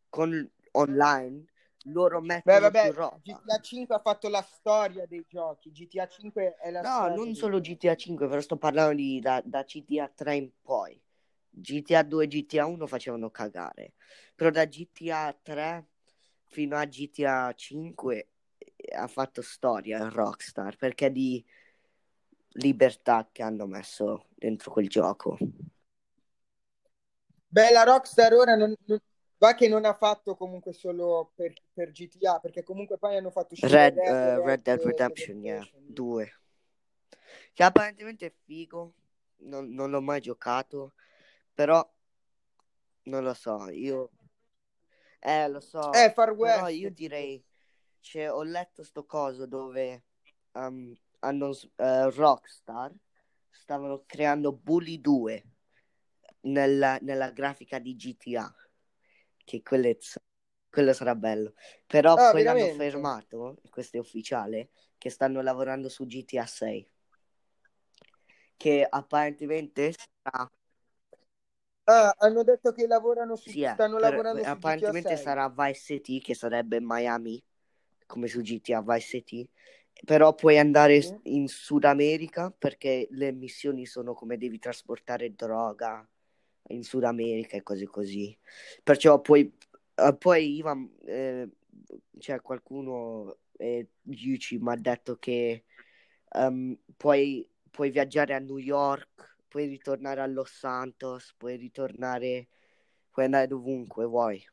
con 0.08 0.50
online 0.72 1.44
loro 1.84 2.20
Beh, 2.44 2.58
mettono 2.60 2.60
vabbè, 2.60 2.90
più 2.90 2.92
roba. 2.92 3.20
GTA 3.22 3.58
5 3.60 3.94
ha 3.96 3.98
fatto 4.00 4.28
la 4.28 4.42
storia 4.42 5.06
dei 5.06 5.24
giochi. 5.28 5.70
GTA 5.72 6.06
5 6.06 6.54
è 6.56 6.70
la 6.70 6.84
No, 6.84 6.84
storia. 6.84 7.16
non 7.16 7.34
dei 7.34 7.34
solo. 7.34 7.60
GTA 7.60 7.94
5, 7.94 8.28
però 8.28 8.40
sto 8.40 8.56
parlando 8.56 8.94
di 8.96 9.20
da, 9.20 9.40
da 9.44 9.62
GTA 9.62 10.08
3 10.08 10.34
in 10.36 10.50
poi. 10.60 11.00
GTA 11.50 12.02
2 12.02 12.24
e 12.24 12.28
GTA 12.28 12.66
1 12.66 12.86
facevano 12.86 13.30
cagare, 13.30 13.92
però 14.34 14.50
da 14.50 14.64
GTA 14.66 15.32
3 15.40 15.86
fino 16.46 16.76
a 16.76 16.84
GTA 16.86 17.52
5 17.54 18.28
eh, 18.58 18.94
ha 18.96 19.06
fatto 19.06 19.42
storia 19.42 19.98
il 19.98 20.10
Rockstar 20.10 20.76
perché 20.76 21.12
di 21.12 21.44
libertà 22.54 23.28
che 23.30 23.42
hanno 23.42 23.66
messo 23.66 24.26
dentro 24.34 24.70
quel 24.70 24.88
gioco. 24.88 25.36
Beh, 27.50 27.70
la 27.72 27.84
Rockstar 27.84 28.32
ora 28.34 28.54
non, 28.56 28.74
non- 28.86 28.98
va 29.42 29.54
che 29.54 29.66
non 29.66 29.84
ha 29.84 29.92
fatto 29.92 30.36
comunque 30.36 30.72
solo 30.72 31.32
per, 31.34 31.52
per 31.72 31.90
GTA, 31.90 32.38
perché 32.38 32.62
comunque 32.62 32.96
poi 32.96 33.16
hanno 33.16 33.30
fatto 33.32 33.54
uscire 33.54 33.72
Red, 33.72 33.96
Red, 33.96 34.06
eh, 34.06 34.34
Red 34.36 34.44
Red 34.44 34.62
Dead 34.62 34.80
Redemption, 34.80 35.42
yeah, 35.42 35.56
Redemption. 35.56 35.92
2. 35.92 36.40
Che 37.52 37.62
apparentemente 37.64 38.26
è 38.26 38.32
figo, 38.44 38.92
non, 39.38 39.72
non 39.72 39.90
l'ho 39.90 40.00
mai 40.00 40.20
giocato, 40.20 40.92
però 41.52 41.84
non 43.04 43.24
lo 43.24 43.34
so, 43.34 43.68
io... 43.68 44.10
Eh, 45.18 45.48
lo 45.48 45.58
so, 45.58 45.92
Eh, 45.92 46.12
Far 46.12 46.36
però 46.36 46.62
West, 46.62 46.76
io 46.76 46.88
tipo. 46.88 46.94
direi, 46.94 47.44
cioè, 47.98 48.32
ho 48.32 48.42
letto 48.44 48.84
sto 48.84 49.04
coso 49.04 49.46
dove 49.46 50.04
um, 50.52 50.94
hanno, 51.20 51.50
eh, 51.76 52.10
Rockstar 52.10 52.92
stavano 53.50 54.04
creando 54.06 54.52
Bully 54.52 55.00
2 55.00 55.44
nella, 56.42 56.96
nella 57.00 57.30
grafica 57.30 57.80
di 57.80 57.94
GTA, 57.94 58.52
che 59.58 59.62
quelle- 59.62 59.98
quello 60.70 60.92
sarà 60.94 61.14
bello. 61.14 61.54
Però 61.86 62.22
Ah, 62.22 62.24
poi 62.24 62.42
l'hanno 62.42 62.66
veramente? 62.66 62.68
fermato, 62.68 63.58
e 63.62 63.68
questo 63.68 63.96
è 63.98 64.00
ufficiale, 64.00 64.70
che 64.98 65.10
stanno 65.10 65.40
lavorando 65.42 65.88
su 65.88 66.06
GTA 66.06 66.46
6, 66.46 66.88
che 68.56 68.86
apparentemente 68.88 69.92
sarà, 70.22 70.48
Ah, 71.86 72.12
hanno 72.18 72.42
detto 72.42 72.72
che 72.72 72.88
lavorano 72.88 73.36
su, 73.36 73.54
sì, 73.54 73.62
eh, 73.62 73.74
stanno 73.74 73.98
per- 73.98 74.26
lavorando 74.26 74.42
apparentemente 74.42 75.16
6. 75.16 75.16
sarà 75.16 75.48
Vice 75.48 75.80
City, 75.80 76.20
che 76.20 76.34
sarebbe 76.34 76.78
Miami, 76.80 77.42
come 78.06 78.28
su 78.28 78.40
GTA 78.40 78.82
Vice 78.82 79.00
City. 79.00 79.48
Però 80.04 80.34
puoi 80.34 80.58
andare 80.58 81.00
in 81.24 81.48
Sud 81.48 81.84
America 81.84 82.50
perché 82.56 83.06
le 83.10 83.32
missioni 83.32 83.86
sono 83.86 84.14
come 84.14 84.38
devi 84.38 84.58
trasportare 84.58 85.34
droga 85.34 86.06
in 86.72 86.82
Sud 86.82 87.04
America 87.04 87.56
e 87.56 87.62
cose 87.62 87.86
così. 87.86 88.36
Perciò 88.82 89.20
poi, 89.20 89.52
eh, 89.94 90.16
poi 90.16 90.56
Ivan, 90.56 90.90
eh, 91.04 91.48
c'è 92.18 92.40
qualcuno, 92.40 93.38
eh, 93.56 93.88
Yuci 94.02 94.58
mi 94.58 94.70
ha 94.72 94.76
detto 94.76 95.16
che 95.18 95.64
ehm, 96.30 96.78
puoi, 96.96 97.48
puoi 97.70 97.90
viaggiare 97.90 98.34
a 98.34 98.38
New 98.38 98.58
York, 98.58 99.36
puoi 99.48 99.66
ritornare 99.66 100.20
a 100.20 100.26
Los 100.26 100.50
Santos, 100.52 101.34
puoi 101.36 101.56
ritornare, 101.56 102.48
puoi 103.10 103.26
andare 103.26 103.46
dovunque 103.46 104.06
vuoi. 104.06 104.44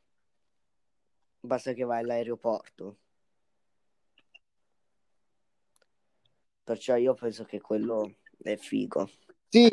Basta 1.42 1.72
che 1.72 1.84
vai 1.84 2.00
all'aeroporto. 2.00 2.98
Perciò 6.62 6.96
io 6.96 7.14
penso 7.14 7.44
che 7.44 7.60
quello 7.60 8.16
è 8.42 8.56
figo. 8.56 9.08
Sì, 9.48 9.68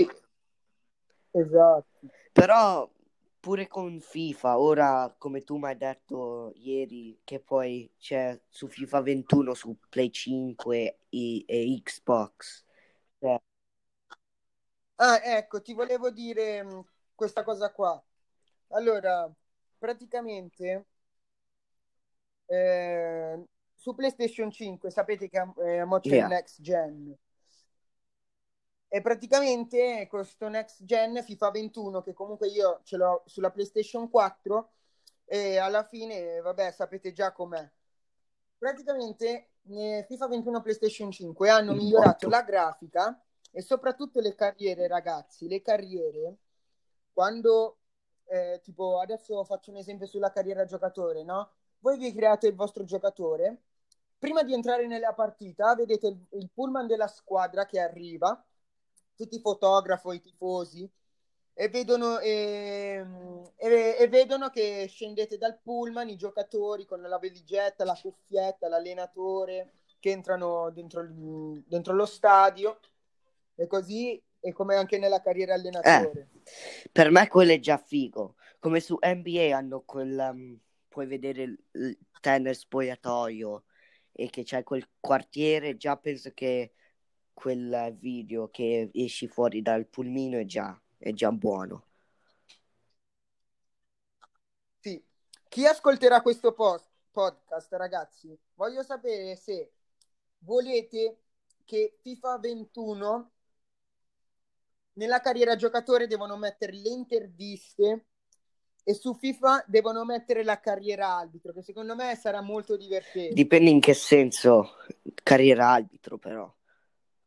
esatto. 1.32 1.96
Però 2.38 2.88
pure 3.39 3.67
con 3.67 4.00
FIFA, 4.00 4.60
ora 4.60 5.15
come 5.17 5.43
tu 5.43 5.58
mi 5.58 5.65
hai 5.67 5.78
detto 5.78 6.52
ieri, 6.56 7.19
che 7.23 7.39
poi 7.39 7.89
c'è 7.97 8.39
su 8.47 8.67
FIFA 8.67 9.02
21 9.02 9.54
su 9.56 9.76
Play 9.89 10.12
5 10.12 11.00
e, 11.10 11.43
e 11.47 11.82
Xbox. 11.84 12.63
Cioè, 13.19 13.39
Ah, 15.00 15.19
ecco, 15.23 15.62
ti 15.62 15.73
volevo 15.73 16.10
dire 16.12 16.63
mh, 16.63 16.86
questa 17.15 17.43
cosa 17.43 17.71
qua. 17.71 18.02
Allora, 18.69 19.32
praticamente 19.78 20.86
eh, 22.47 23.43
su 23.76 23.93
PlayStation 23.95 24.52
5 24.52 24.89
sapete 24.91 25.30
che 25.30 25.43
eh, 25.65 25.84
mo 25.86 26.00
c'è 26.00 26.15
Yeah. 26.15 26.28
next 26.28 26.62
gen. 26.62 27.15
E 28.89 29.02
praticamente 29.02 30.08
questo 30.10 30.47
next 30.47 30.84
gen 30.84 31.21
FIFA 31.21 31.52
21 31.52 32.02
che 32.02 32.13
comunque 32.13 32.47
io 32.47 32.80
ce 32.84 32.95
l'ho 32.95 33.23
sulla 33.26 33.52
PlayStation 33.52 34.10
4 34.10 34.71
e 35.26 35.58
alla 35.58 35.84
fine, 35.84 36.39
vabbè, 36.39 36.71
sapete 36.71 37.12
già 37.12 37.34
com'è. 37.34 37.69
Praticamente 38.58 39.50
eh, 39.69 40.06
FIFA 40.08 40.28
21 40.28 40.62
PlayStation 40.62 41.12
5 41.12 41.50
hanno 41.50 41.73
migliorato 41.73 42.30
la 42.30 42.43
grafica 42.43 43.21
e 43.52 43.62
soprattutto 43.62 44.21
le 44.21 44.34
carriere, 44.36 44.88
ragazzi. 44.88 45.47
Le 45.47 45.62
carriere, 45.62 46.38
quando 47.12 47.80
eh, 48.28 48.62
tipo 48.63 49.00
adesso 49.00 49.43
faccio 49.43 49.71
un 49.71 49.78
esempio 49.78 50.06
sulla 50.08 50.32
carriera 50.32 50.65
giocatore, 50.65 51.23
no? 51.23 51.52
Voi 51.80 51.97
vi 51.97 52.13
create 52.13 52.47
il 52.47 52.56
vostro 52.56 52.84
giocatore. 52.86 53.63
Prima 54.17 54.43
di 54.43 54.54
entrare 54.54 54.88
nella 54.88 55.13
partita, 55.13 55.76
vedete 55.76 56.08
il, 56.08 56.26
il 56.32 56.50
pullman 56.54 56.88
della 56.88 57.08
squadra 57.08 57.65
che 57.65 57.80
arriva, 57.80 58.43
tutti 59.17 59.36
i 59.36 59.41
fotografi, 59.41 60.15
i 60.15 60.21
tifosi, 60.21 60.89
e 61.53 61.69
vedono, 61.69 62.19
ehm, 62.19 63.51
e, 63.56 63.95
e 63.99 64.08
vedono 64.08 64.49
che 64.49 64.86
scendete 64.88 65.39
dal 65.39 65.60
pullman, 65.60 66.08
i 66.08 66.15
giocatori 66.15 66.86
con 66.86 67.01
la 67.01 67.17
valigetta, 67.17 67.84
la 67.84 67.97
cuffietta, 67.99 68.69
l'allenatore 68.69 69.71
che 69.99 70.12
entrano 70.12 70.69
dentro, 70.69 71.03
dentro 71.65 71.93
lo 71.93 72.06
stadio 72.06 72.80
e 73.56 73.65
così 73.65 74.21
è 74.39 74.51
come 74.51 74.75
anche 74.75 74.99
nella 74.99 75.19
carriera 75.19 75.56
allenatore. 75.56 76.30
Per 76.91 77.10
me 77.10 77.27
quello 77.27 77.53
è 77.53 77.60
già 77.60 77.77
figo. 77.77 78.36
Come 78.60 78.80
su 78.80 78.97
NBA 79.01 79.56
hanno 79.58 79.82
quel... 79.82 80.30
um, 80.32 80.60
puoi 80.88 81.08
vedere 81.08 81.43
il, 81.43 81.60
il 81.73 81.97
tennis 82.21 82.60
spogliatoio 82.60 83.63
e 84.12 84.30
che 84.30 84.43
c'è 84.43 84.63
quel 84.63 84.88
quartiere, 84.99 85.77
già 85.77 85.95
penso 85.97 86.32
che 86.34 86.73
quel 87.38 87.95
video 88.00 88.50
che 88.50 88.89
esci 88.91 89.28
fuori 89.28 89.62
dal 89.62 89.86
pulmino 89.86 90.39
è 90.39 90.45
già, 90.45 90.76
è 90.97 91.13
già 91.13 91.32
buono. 91.32 91.84
Sì. 94.80 95.00
Chi 95.47 95.67
ascolterà 95.67 96.23
questo 96.23 96.54
post- 96.54 96.89
podcast, 97.12 97.71
ragazzi, 97.73 98.36
voglio 98.56 98.82
sapere 98.82 99.36
se 99.36 99.71
volete 100.39 101.17
che 101.63 102.00
FIFA 102.02 102.39
21 102.39 103.32
nella 104.93 105.19
carriera 105.19 105.56
giocatore 105.56 106.08
devono 106.08 106.38
mettere 106.38 106.71
le 106.71 106.89
interviste 106.89 108.06
e 108.84 108.93
su 108.95 109.13
FIFA 109.13 109.63
devono 109.67 110.06
mettere 110.06 110.43
la 110.43 110.60
carriera 110.60 111.17
arbitro, 111.17 111.54
che 111.54 111.62
secondo 111.62 111.93
me 111.93 112.15
sarà 112.15 112.41
molto 112.41 112.76
divertente. 112.76 113.36
Dipende 113.36 113.69
in 113.69 113.80
che 113.80 113.93
senso 113.93 114.78
carriera 115.21 115.69
arbitro, 115.69 116.17
però. 116.17 116.52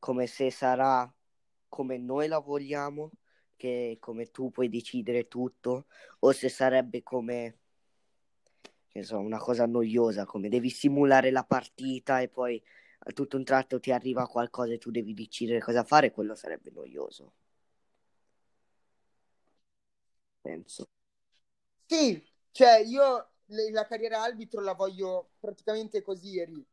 Come 0.01 0.27
se 0.27 0.51
sarà 0.51 1.09
come 1.69 1.97
noi 1.99 2.27
la 2.27 2.39
vogliamo, 2.41 3.13
che 3.57 3.99
come 4.01 4.31
tu 4.31 4.51
puoi 4.51 4.69
decidere 4.69 5.29
tutto, 5.29 5.87
o 6.21 6.33
se 6.33 6.49
sarebbe 6.49 7.03
come, 7.05 7.59
so, 9.03 9.19
una 9.19 9.39
cosa 9.39 9.67
noiosa, 9.67 10.25
come 10.25 10.49
devi 10.49 10.71
simulare 10.71 11.31
la 11.31 11.45
partita 11.45 12.21
e 12.21 12.29
poi 12.29 12.63
a 13.05 13.13
tutto 13.13 13.37
un 13.37 13.45
tratto 13.45 13.81
ti 13.81 13.93
arriva 13.93 14.27
qualcosa 14.27 14.73
e 14.73 14.79
tu 14.79 14.91
devi 14.91 15.15
decidere 15.15 15.61
cosa 15.61 15.85
fare, 15.85 16.11
quello 16.11 16.35
sarebbe 16.35 16.71
noioso. 16.71 17.33
Penso. 20.43 20.89
Sì, 21.87 22.23
cioè 22.51 22.79
io 22.79 23.31
la 23.73 23.87
carriera 23.87 24.23
arbitro 24.23 24.61
la 24.61 24.75
voglio 24.75 25.33
praticamente 25.39 26.03
così, 26.03 26.39
Eri. 26.39 26.65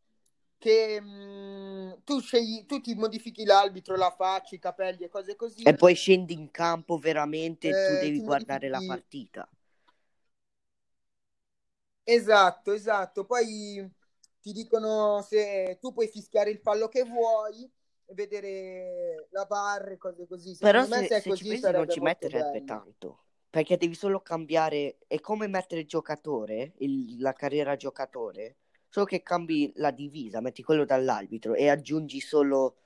Che 0.57 0.99
mh, 1.01 2.03
tu 2.03 2.19
scegli, 2.21 2.65
tu 2.65 2.81
ti 2.81 2.93
modifichi 2.95 3.43
l'arbitro, 3.45 3.95
la 3.95 4.11
faccia, 4.11 4.55
i 4.55 4.59
capelli 4.59 5.03
e 5.05 5.09
cose 5.09 5.35
così. 5.35 5.65
E 5.69 5.75
poi 5.75 5.93
scendi 5.93 6.33
in 6.33 6.49
campo 6.49 6.97
veramente, 6.97 7.79
tu 7.79 7.95
Eh, 7.95 7.97
devi 7.97 8.21
guardare 8.21 8.69
la 8.69 8.81
modifichi- 8.81 8.81
partita. 8.81 9.47
Esatto, 12.03 12.71
esatto. 12.71 13.25
Poi 13.25 13.89
ti 14.41 14.51
dicono 14.53 15.21
se 15.21 15.77
tu 15.81 15.91
puoi 15.93 16.07
fischiare 16.07 16.49
il 16.49 16.59
fallo 16.59 16.87
che 16.87 17.03
vuoi 17.03 17.69
e 18.05 18.13
vedere 18.13 19.27
la 19.31 19.45
barra 19.45 19.91
e 19.91 19.97
cose 19.97 20.25
così. 20.27 20.55
Però 20.59 20.85
Secondo 20.85 20.87
me 20.87 21.03
se, 21.03 21.11
se 21.11 21.21
se 21.21 21.33
ci 21.33 21.45
così 21.45 21.45
pensi 21.45 21.71
non 21.71 21.87
ci 21.87 21.99
metterebbe 21.99 22.63
bello. 22.63 22.63
tanto, 22.63 23.25
perché 23.49 23.77
devi 23.77 23.93
solo 23.95 24.21
cambiare, 24.21 24.97
è 25.07 25.19
come 25.19 25.47
mettere 25.47 25.81
il 25.81 25.87
giocatore, 25.87 26.73
il- 26.79 27.19
la 27.19 27.33
carriera 27.33 27.75
giocatore, 27.75 28.55
solo 28.89 29.05
che 29.05 29.21
cambi 29.21 29.71
la 29.75 29.91
divisa, 29.91 30.41
metti 30.41 30.63
quello 30.63 30.85
dall'arbitro 30.85 31.53
e 31.53 31.69
aggiungi 31.69 32.19
solo 32.19 32.77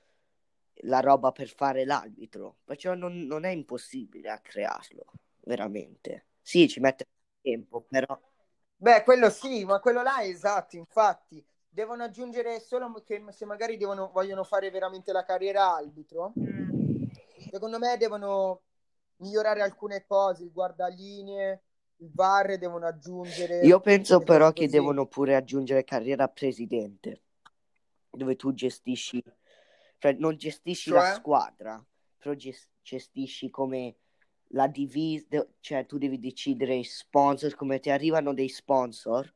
la 0.84 1.00
roba 1.00 1.32
per 1.32 1.48
fare 1.48 1.84
l'arbitro, 1.84 2.56
perciò 2.64 2.94
non, 2.94 3.22
non 3.26 3.44
è 3.44 3.50
impossibile 3.50 4.30
a 4.30 4.38
crearlo, 4.38 5.04
veramente. 5.40 6.26
Sì, 6.40 6.68
ci 6.68 6.80
mette 6.80 7.06
tempo, 7.40 7.82
però... 7.82 8.18
Beh, 8.76 9.04
quello 9.04 9.30
sì, 9.30 9.64
ma 9.64 9.78
quello 9.78 10.02
là 10.02 10.20
è 10.20 10.26
esatto, 10.26 10.76
infatti. 10.76 11.44
Devono 11.68 12.02
aggiungere 12.02 12.60
solo 12.60 12.92
che 13.04 13.22
se 13.30 13.44
magari 13.44 13.76
devono, 13.76 14.10
vogliono 14.12 14.44
fare 14.44 14.70
veramente 14.70 15.12
la 15.12 15.24
carriera 15.24 15.74
arbitro, 15.74 16.32
secondo 17.50 17.78
me 17.78 17.96
devono 17.96 18.62
migliorare 19.16 19.62
alcune 19.62 20.04
cose, 20.04 20.42
il 20.42 20.52
guardalinee, 20.52 21.62
il 22.02 22.10
VAR 22.12 22.58
devono 22.58 22.86
aggiungere. 22.86 23.66
Io 23.66 23.80
penso 23.80 24.20
però 24.20 24.52
che 24.52 24.64
così. 24.64 24.70
devono 24.72 25.06
pure 25.06 25.36
aggiungere 25.36 25.84
carriera 25.84 26.28
presidente, 26.28 27.22
dove 28.10 28.36
tu 28.36 28.52
gestisci, 28.52 29.22
cioè 29.98 30.12
non 30.14 30.36
gestisci 30.36 30.90
la 30.90 31.00
Cioè? 31.00 31.14
squadra, 31.14 31.84
però 32.18 32.34
ges- 32.34 32.68
gestisci 32.82 33.50
come 33.50 33.96
la 34.54 34.66
divisa, 34.66 35.46
cioè 35.60 35.86
tu 35.86 35.96
devi 35.98 36.18
decidere 36.18 36.74
i 36.74 36.84
sponsor, 36.84 37.54
come 37.54 37.78
ti 37.78 37.90
arrivano 37.90 38.34
dei 38.34 38.48
sponsor 38.48 39.32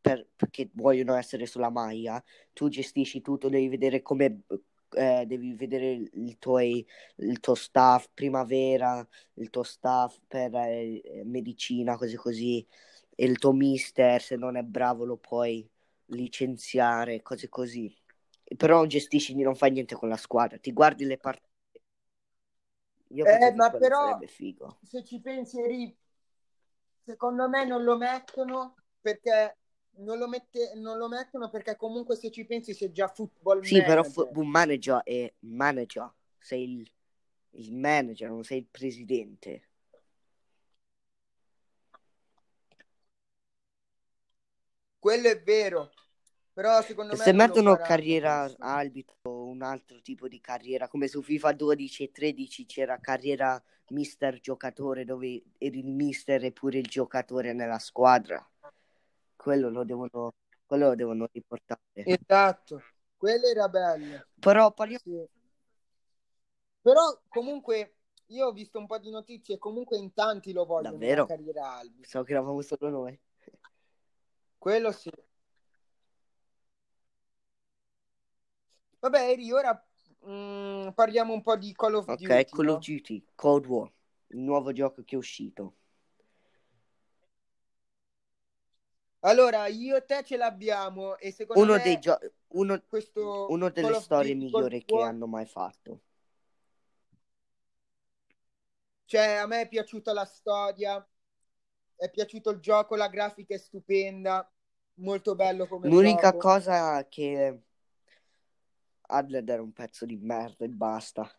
per, 0.00 0.26
perché 0.36 0.70
vogliono 0.74 1.14
essere 1.16 1.46
sulla 1.46 1.70
maglia, 1.70 2.22
tu 2.52 2.68
gestisci 2.68 3.20
tutto, 3.20 3.48
devi 3.48 3.68
vedere 3.68 4.02
come, 4.02 4.42
eh, 4.94 5.24
devi 5.26 5.54
vedere 5.54 5.92
il, 5.92 6.38
tuoi- 6.38 6.86
il 7.16 7.40
tuo 7.40 7.54
staff 7.54 8.08
primavera, 8.12 9.06
il 9.34 9.50
tuo 9.50 9.62
staff 9.62 10.18
per 10.26 10.54
eh, 10.54 11.22
medicina, 11.24 11.96
cose 11.96 12.16
così, 12.16 12.66
e 13.14 13.24
il 13.26 13.38
tuo 13.38 13.52
mister, 13.52 14.20
se 14.22 14.36
non 14.36 14.56
è 14.56 14.62
bravo, 14.62 15.04
lo 15.04 15.16
puoi 15.16 15.68
licenziare, 16.06 17.22
cose 17.22 17.48
così. 17.48 17.94
Però 18.56 18.76
non 18.76 18.88
gestisci, 18.88 19.34
non 19.42 19.54
fai 19.54 19.70
niente 19.70 19.94
con 19.94 20.08
la 20.08 20.16
squadra, 20.16 20.58
ti 20.58 20.72
guardi 20.72 21.04
le 21.04 21.16
partite. 21.18 21.52
Io 23.08 23.24
Eh, 23.24 23.54
ma 23.54 23.70
però- 23.70 24.18
se 24.82 25.04
ci 25.04 25.20
pensi, 25.20 25.60
Eri, 25.60 25.96
secondo 27.04 27.48
me 27.48 27.64
non 27.64 27.82
lo 27.84 27.96
mettono 27.96 28.74
perché 29.00 29.56
non 29.98 30.18
lo, 30.18 30.28
mette- 30.28 30.72
non 30.74 30.98
lo 30.98 31.08
mettono 31.08 31.48
perché 31.50 31.76
comunque 31.76 32.16
se 32.16 32.30
ci 32.30 32.44
pensi 32.44 32.74
sei 32.74 32.92
già 32.92 33.08
football 33.08 33.62
Sì, 33.62 33.82
però 33.82 34.02
football 34.02 34.46
manager 34.46 35.02
è 35.02 35.32
manager, 35.40 36.10
sei 36.38 36.64
il, 36.64 36.90
il 37.52 37.72
manager, 37.74 38.28
non 38.30 38.44
sei 38.44 38.58
il 38.58 38.66
presidente. 38.70 39.68
Quello 44.98 45.28
è 45.28 45.42
vero, 45.42 45.90
però 46.52 46.80
secondo 46.82 47.14
me 47.16 47.24
Se 47.24 47.32
mettono 47.32 47.76
carriera 47.76 48.42
questo. 48.44 48.64
arbitro 48.64 49.16
o 49.22 49.44
un 49.46 49.62
altro 49.62 50.00
tipo 50.00 50.28
di 50.28 50.40
carriera, 50.40 50.88
come 50.88 51.08
su 51.08 51.22
FIFA 51.22 51.52
12 51.52 52.04
e 52.04 52.10
13 52.10 52.64
c'era 52.66 52.98
carriera 52.98 53.62
mister 53.88 54.40
giocatore 54.40 55.04
dove 55.04 55.42
eri 55.58 55.78
il 55.80 55.86
mister 55.86 56.42
e 56.44 56.52
pure 56.52 56.78
il 56.78 56.86
giocatore 56.86 57.52
nella 57.52 57.78
squadra, 57.78 58.44
quello 59.44 59.68
lo 59.68 59.84
devono, 59.84 60.32
quello 60.64 60.88
lo 60.88 60.94
devono 60.94 61.28
riportare. 61.30 61.82
Esatto, 61.92 62.80
quello 63.14 63.46
era 63.46 63.68
bello. 63.68 64.24
Però 64.40 64.72
parliamo 64.72 65.02
Sì. 65.04 65.28
Però 66.80 67.20
comunque 67.28 67.96
io 68.28 68.46
ho 68.46 68.52
visto 68.52 68.78
un 68.78 68.86
po' 68.86 68.98
di 68.98 69.10
notizie, 69.10 69.58
comunque 69.58 69.98
in 69.98 70.14
tanti 70.14 70.52
lo 70.52 70.64
vogliono 70.64 70.92
Davvero? 70.96 71.22
la 71.22 71.28
carriera 71.28 71.72
Albi. 71.76 72.00
Pensavo 72.00 72.24
che 72.24 72.32
eravamo 72.32 72.62
solo 72.62 72.88
noi. 72.88 73.20
Quello 74.56 74.92
sì. 74.92 75.10
Vabbè, 79.00 79.28
Eri, 79.30 79.52
ora 79.52 79.86
mm, 80.26 80.88
parliamo 80.90 81.34
un 81.34 81.42
po' 81.42 81.56
di 81.56 81.72
Call 81.74 81.94
of 81.94 82.08
Ok, 82.08 82.18
Duty. 82.18 82.44
Call 82.46 82.64
no? 82.64 82.72
of 82.72 82.84
Duty, 82.86 83.26
Cold 83.34 83.66
War, 83.66 83.92
il 84.28 84.38
nuovo 84.38 84.72
gioco 84.72 85.02
che 85.04 85.16
è 85.16 85.18
uscito. 85.18 85.76
Allora, 89.24 89.66
io 89.68 89.96
e 89.96 90.04
te 90.04 90.22
ce 90.22 90.36
l'abbiamo 90.36 91.16
e 91.18 91.32
secondo 91.32 91.62
Uno 91.62 91.74
me 91.74 91.82
dei 91.82 91.98
gio- 91.98 92.18
uno, 92.48 92.82
questo 92.88 93.46
uno 93.48 93.70
delle 93.70 93.94
storie 93.94 94.34
migliori 94.34 94.84
che 94.84 94.94
War- 94.96 95.08
hanno 95.08 95.26
mai 95.26 95.46
fatto. 95.46 96.00
Cioè, 99.06 99.34
a 99.36 99.46
me 99.46 99.62
è 99.62 99.68
piaciuta 99.68 100.12
la 100.12 100.24
storia, 100.24 101.06
è 101.96 102.10
piaciuto 102.10 102.50
il 102.50 102.60
gioco, 102.60 102.96
la 102.96 103.08
grafica 103.08 103.54
è 103.54 103.58
stupenda, 103.58 104.50
molto 104.96 105.34
bello 105.34 105.66
come 105.66 105.88
L'unica 105.88 106.30
gioco. 106.30 106.38
cosa 106.38 107.06
che 107.08 107.60
Adler 109.08 109.48
era 109.48 109.62
un 109.62 109.72
pezzo 109.72 110.04
di 110.04 110.16
merda 110.18 110.64
e 110.66 110.68
basta. 110.68 111.30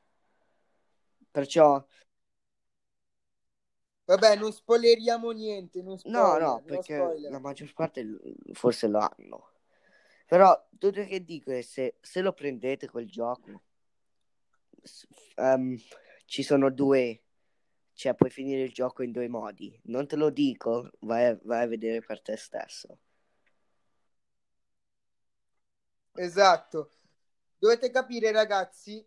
Perciò, 1.32 1.86
Vabbè, 4.06 4.36
non 4.36 4.52
spoileriamo 4.52 5.32
niente, 5.32 5.82
non 5.82 5.98
no, 6.06 6.38
spoiler, 6.38 6.40
no, 6.40 6.54
no 6.54 6.62
perché 6.64 6.96
spoiler. 6.96 7.32
la 7.32 7.40
maggior 7.40 7.74
parte 7.74 8.20
forse 8.54 8.88
lo 8.88 9.00
hanno. 9.00 9.50
Però 10.28 10.68
tutto 10.78 11.04
che 11.06 11.24
dico 11.24 11.52
è 11.52 11.62
se, 11.62 11.96
se 12.02 12.22
lo 12.22 12.34
prendete 12.34 12.88
quel 12.88 13.08
gioco, 13.08 13.62
ehm, 15.36 15.78
ci 16.26 16.44
sono 16.44 16.70
due, 16.70 17.22
cioè 17.94 18.14
puoi 18.16 18.30
finire 18.30 18.62
il 18.64 18.72
gioco 18.72 19.04
in 19.04 19.12
due 19.12 19.28
modi. 19.28 19.80
Non 19.86 20.08
te 20.08 20.16
lo 20.16 20.30
dico, 20.30 20.92
vai, 21.00 21.26
a- 21.26 21.40
vai 21.44 21.64
a 21.64 21.68
vedere 21.68 22.02
per 22.02 22.22
te 22.22 22.36
stesso. 22.38 23.00
Esatto. 26.16 26.92
Dovete 27.58 27.90
capire, 27.90 28.32
ragazzi, 28.32 29.06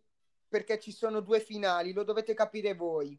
perché 0.49 0.79
ci 0.79 0.93
sono 0.93 1.21
due 1.21 1.41
finali, 1.41 1.93
lo 1.93 2.05
dovete 2.05 2.35
capire 2.35 2.75
voi. 2.75 3.19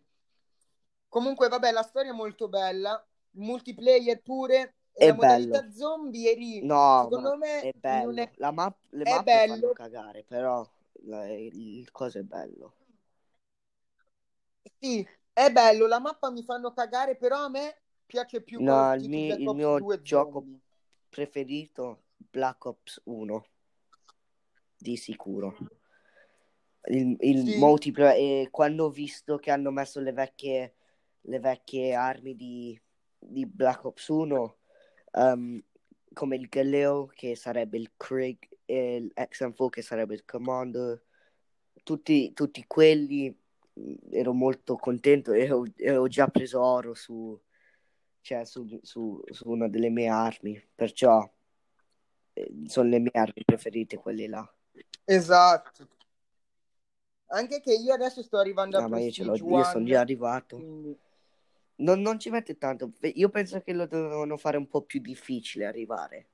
Comunque, 1.10 1.48
vabbè, 1.50 1.72
la 1.72 1.82
storia 1.84 2.12
è 2.12 2.16
molto 2.16 2.48
bella, 2.48 3.04
multiplayer 3.32 4.22
pure, 4.22 4.76
È 4.94 5.06
la 5.08 5.14
modalità 5.14 5.60
bello. 5.60 5.72
zombie, 5.72 6.32
Eri, 6.32 6.60
No, 6.68 7.10
secondo 7.10 7.36
me 7.38 7.60
è 7.62 7.72
bello. 7.74 8.22
è... 8.22 8.32
La 8.36 8.52
map- 8.52 8.78
le 8.90 9.04
è 9.04 9.10
mappe 9.10 9.24
bello. 9.24 9.68
fanno 9.68 9.74
cagare, 9.74 10.24
però 10.24 10.70
la- 11.06 11.28
il 11.28 11.90
coso 11.92 12.20
è 12.20 12.24
bello. 12.24 12.74
Sì, 14.80 15.06
è 15.34 15.52
bello, 15.52 15.88
la 15.88 16.00
mappa 16.00 16.30
mi 16.32 16.44
fanno 16.44 16.72
cagare, 16.72 17.16
però 17.16 17.44
a 17.46 17.50
me 17.50 17.82
piace 18.06 18.42
più 18.42 18.62
No, 18.62 18.94
il 18.94 19.10
Black 19.10 19.40
il 19.42 19.50
mio 19.56 19.78
2 19.78 20.02
gioco 20.02 20.44
zombie. 20.44 20.60
preferito 21.10 22.04
Black 22.18 22.66
Ops 22.66 23.02
1, 23.06 23.46
di 24.78 24.96
sicuro. 24.98 25.56
Il, 26.86 27.16
il 27.20 27.44
Sì. 27.46 27.58
multiplayer, 27.58 28.46
e 28.46 28.50
quando 28.50 28.86
ho 28.86 28.90
visto 28.90 29.38
che 29.38 29.52
hanno 29.52 29.72
messo 29.72 30.00
le 30.00 30.12
vecchie, 30.12 30.76
le 31.30 31.40
vecchie 31.40 31.94
armi 31.94 32.36
di, 32.36 32.80
di 33.18 33.46
Black 33.46 33.86
Ops 33.86 34.08
1, 34.08 34.58
ehm, 35.12 35.64
come 36.12 36.36
il 36.36 36.50
Galeo, 36.50 37.06
che 37.06 37.36
sarebbe 37.36 37.78
il 37.78 37.92
Krieg, 37.96 38.48
e 38.66 38.96
il 38.96 39.12
XM4, 39.16 39.70
che 39.70 39.82
sarebbe 39.82 40.16
il 40.16 40.26
Commander, 40.26 41.02
tutti, 41.84 42.34
tutti 42.34 42.66
quelli, 42.66 43.36
mh, 43.74 43.94
ero 44.10 44.34
molto 44.34 44.76
contento 44.76 45.32
e 45.32 45.52
ho, 45.52 45.66
e 45.76 45.96
ho 45.96 46.08
già 46.08 46.28
preso 46.28 46.62
oro 46.62 46.94
su, 46.96 47.40
cioè, 48.22 48.44
su, 48.46 48.80
su, 48.82 49.22
su 49.30 49.50
una 49.50 49.70
delle 49.70 49.90
mie 49.90 50.08
armi, 50.08 50.62
perciò 50.74 51.32
eh, 52.34 52.54
sono 52.66 52.90
le 52.90 53.00
mie 53.00 53.12
armi 53.14 53.44
preferite 53.46 53.98
quelle 53.98 54.28
là. 54.28 54.54
Esatto. 55.06 55.88
Anche 57.32 57.60
che 57.60 57.74
io 57.74 57.94
adesso 57.94 58.24
sto 58.24 58.40
arrivando 58.40 58.78
a 58.80 58.84
Ah, 58.84 58.88
ma 58.88 59.00
io 59.00 59.12
ce 59.12 59.24
l'ho, 59.24 59.34
Prestige 59.34 59.56
io 59.56 59.64
sono 59.64 59.86
già 59.86 60.00
arrivato. 60.00 60.56
quindi... 60.56 60.98
Non, 61.80 62.02
non 62.02 62.20
ci 62.20 62.30
mette 62.30 62.58
tanto. 62.58 62.92
Io 63.02 63.30
penso 63.30 63.62
che 63.62 63.74
lo 63.74 63.86
dovevano 63.86 64.38
fare 64.38 64.58
un 64.58 64.68
po' 64.68 64.82
più 64.82 65.00
difficile 65.00 65.66
arrivare. 65.66 66.28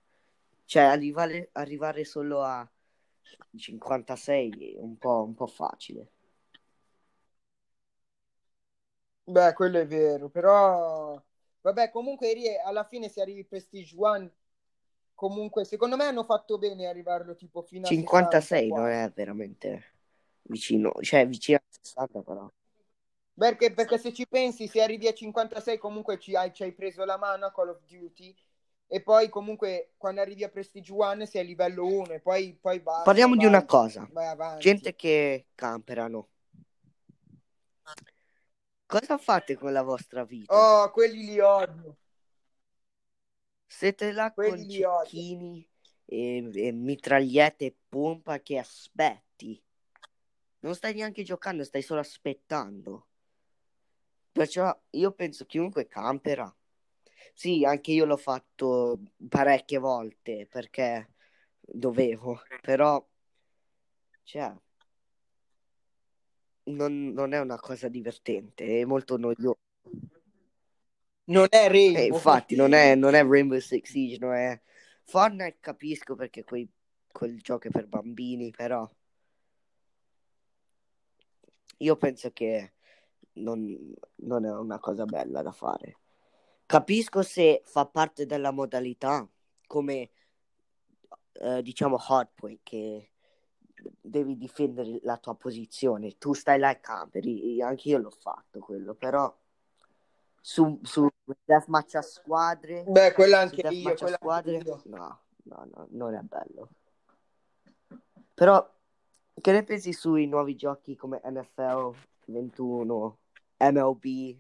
Cioè, 0.66 0.84
arrivare, 0.84 1.50
arrivare 1.54 2.04
solo 2.04 2.42
a 2.42 2.68
56 3.56 4.76
è 4.76 4.80
un 4.80 4.98
po', 4.98 5.24
un 5.24 5.34
po' 5.34 5.48
facile. 5.48 6.12
Beh, 9.24 9.54
quello 9.54 9.80
è 9.80 9.88
vero, 9.88 10.30
però... 10.30 11.22
Vabbè, 11.62 11.90
comunque 11.90 12.32
alla 12.64 12.84
fine 12.84 13.10
se 13.10 13.22
arrivi 13.22 13.44
Prestige 13.44 13.96
One 13.98 14.32
comunque 15.16 15.64
secondo 15.64 15.96
me 15.96 16.04
hanno 16.04 16.24
fatto 16.24 16.58
bene 16.58 16.86
arrivarlo 16.86 17.36
tipo 17.36 17.62
fino 17.62 17.86
a 17.86 17.90
56 17.90 18.68
60 18.68 18.80
non 18.80 18.90
è 18.90 19.12
veramente 19.16 19.84
vicino, 20.44 20.92
cioè 21.00 21.26
vicino 21.26 21.58
a 21.58 21.64
60 21.68 22.22
però. 22.22 22.52
Perché, 23.38 23.74
perché 23.74 23.98
se 23.98 24.14
ci 24.14 24.26
pensi, 24.28 24.68
se 24.68 24.82
arrivi 24.82 25.08
a 25.08 25.14
56 25.14 25.78
comunque 25.78 26.18
ci 26.20 26.36
hai, 26.36 26.54
ci 26.54 26.64
hai 26.64 26.72
preso 26.72 27.04
la 27.04 27.18
mano 27.18 27.46
a 27.46 27.52
Call 27.52 27.70
of 27.70 27.82
Duty 27.86 28.34
e 28.88 29.02
poi 29.02 29.28
comunque 29.28 29.92
quando 29.98 30.22
arrivi 30.22 30.46
a 30.46 30.50
Prestige 30.50 30.94
1 30.94 31.26
sei 31.26 31.42
a 31.42 31.44
livello 31.44 31.86
1 31.86 32.14
e 32.14 32.20
poi, 32.22 32.58
poi 32.60 32.80
basta, 32.80 33.04
Parliamo 33.04 33.34
di 33.34 33.40
vai- 33.40 33.48
una 33.48 33.66
cosa. 33.66 34.08
vai 34.12 34.28
avanti. 34.28 34.64
Gente 34.64 34.96
che 34.96 35.48
camperano. 35.54 36.30
Cosa 38.88 39.18
fate 39.18 39.56
con 39.56 39.74
la 39.74 39.82
vostra 39.82 40.24
vita? 40.24 40.54
Oh, 40.56 40.92
quelli 40.92 41.26
li 41.26 41.40
odio. 41.40 41.98
Siete 43.68 44.14
là 44.14 44.32
con 44.32 44.46
quelli 44.46 44.66
li 44.66 44.84
odio. 44.84 45.04
cecchini 45.04 45.68
e, 46.06 46.50
e 46.54 46.72
mitragliette 46.72 47.66
e 47.66 47.76
pompa 47.90 48.40
che 48.40 48.60
aspetti. 48.60 49.62
Non 50.60 50.74
stai 50.76 50.94
neanche 50.94 51.24
giocando, 51.24 51.64
stai 51.64 51.82
solo 51.82 52.00
aspettando. 52.00 53.08
Perciò 54.36 54.78
io 54.90 55.14
penso 55.14 55.46
chiunque 55.46 55.88
campera. 55.88 56.54
Sì, 57.34 57.64
anche 57.64 57.94
io 57.94 58.04
l'ho 58.04 58.18
fatto 58.18 59.00
parecchie 59.30 59.78
volte 59.78 60.46
perché 60.46 61.14
dovevo, 61.62 62.42
però 62.60 63.02
cioè 64.24 64.54
non, 66.64 67.14
non 67.14 67.32
è 67.32 67.40
una 67.40 67.58
cosa 67.58 67.88
divertente, 67.88 68.82
è 68.82 68.84
molto 68.84 69.16
noioso. 69.16 69.60
Non 71.28 71.48
è 71.50 71.64
Eh, 71.64 71.68
Rainbow. 71.70 72.18
infatti, 72.18 72.58
non 72.58 72.74
è, 72.74 72.94
non 72.96 73.14
è 73.14 73.26
Rainbow 73.26 73.58
Six 73.60 73.90
Siege, 73.90 74.18
non 74.20 74.34
è 74.34 74.62
Fortnite, 75.06 75.60
capisco 75.62 76.16
perché 76.16 76.44
quei, 76.44 76.70
quel 77.10 77.40
gioco 77.40 77.70
è 77.70 77.72
per 77.72 77.88
bambini, 77.88 78.52
però 78.52 78.86
io 81.78 81.96
penso 81.96 82.32
che 82.32 82.75
non, 83.36 83.94
non 84.16 84.46
è 84.46 84.52
una 84.52 84.80
cosa 84.80 85.06
bella 85.06 85.42
da 85.42 85.52
fare. 85.52 85.98
Capisco 86.66 87.22
se 87.22 87.62
fa 87.66 87.86
parte 87.86 88.26
della 88.26 88.52
modalità, 88.52 89.28
come 89.68 90.10
eh, 91.34 91.62
diciamo 91.62 91.98
hardpoint, 91.98 92.60
che 92.64 93.12
devi 94.02 94.38
difendere 94.38 95.00
la 95.04 95.18
tua 95.18 95.36
posizione. 95.36 96.18
Tu 96.18 96.34
stai 96.34 96.60
là 96.60 96.72
e 96.72 96.80
camperi, 96.80 97.62
anche 97.62 97.90
io 97.90 98.00
l'ho 98.00 98.10
fatto 98.10 98.60
quello, 98.60 98.96
però 98.96 99.34
su, 100.42 100.80
su 100.84 101.08
deathmatch 101.44 101.96
a 101.96 102.02
squadre, 102.02 102.84
Beh, 102.88 103.14
quella 103.14 103.48
su 103.48 103.56
anche 103.56 103.68
io, 103.68 103.94
quella 103.96 104.16
squadre, 104.16 104.58
anche 104.58 104.68
io. 104.68 104.82
no, 104.86 105.20
no, 105.44 105.68
no, 105.72 105.88
non 105.92 106.14
è 106.16 106.22
bello. 106.22 106.70
Però 108.34 108.74
che 109.42 109.52
ne 109.52 109.64
pensi 109.64 109.94
sui 109.94 110.28
nuovi 110.28 110.56
giochi 110.56 110.96
come 110.96 111.22
NFL 111.24 111.92
21, 112.26 113.18
MLB, 113.60 114.38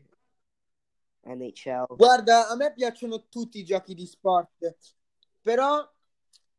NHL? 1.25 1.85
Guarda, 1.95 2.49
a 2.49 2.55
me 2.55 2.73
piacciono 2.73 3.27
tutti 3.29 3.59
i 3.59 3.63
giochi 3.63 3.93
di 3.93 4.05
sport, 4.05 4.75
però 5.41 5.89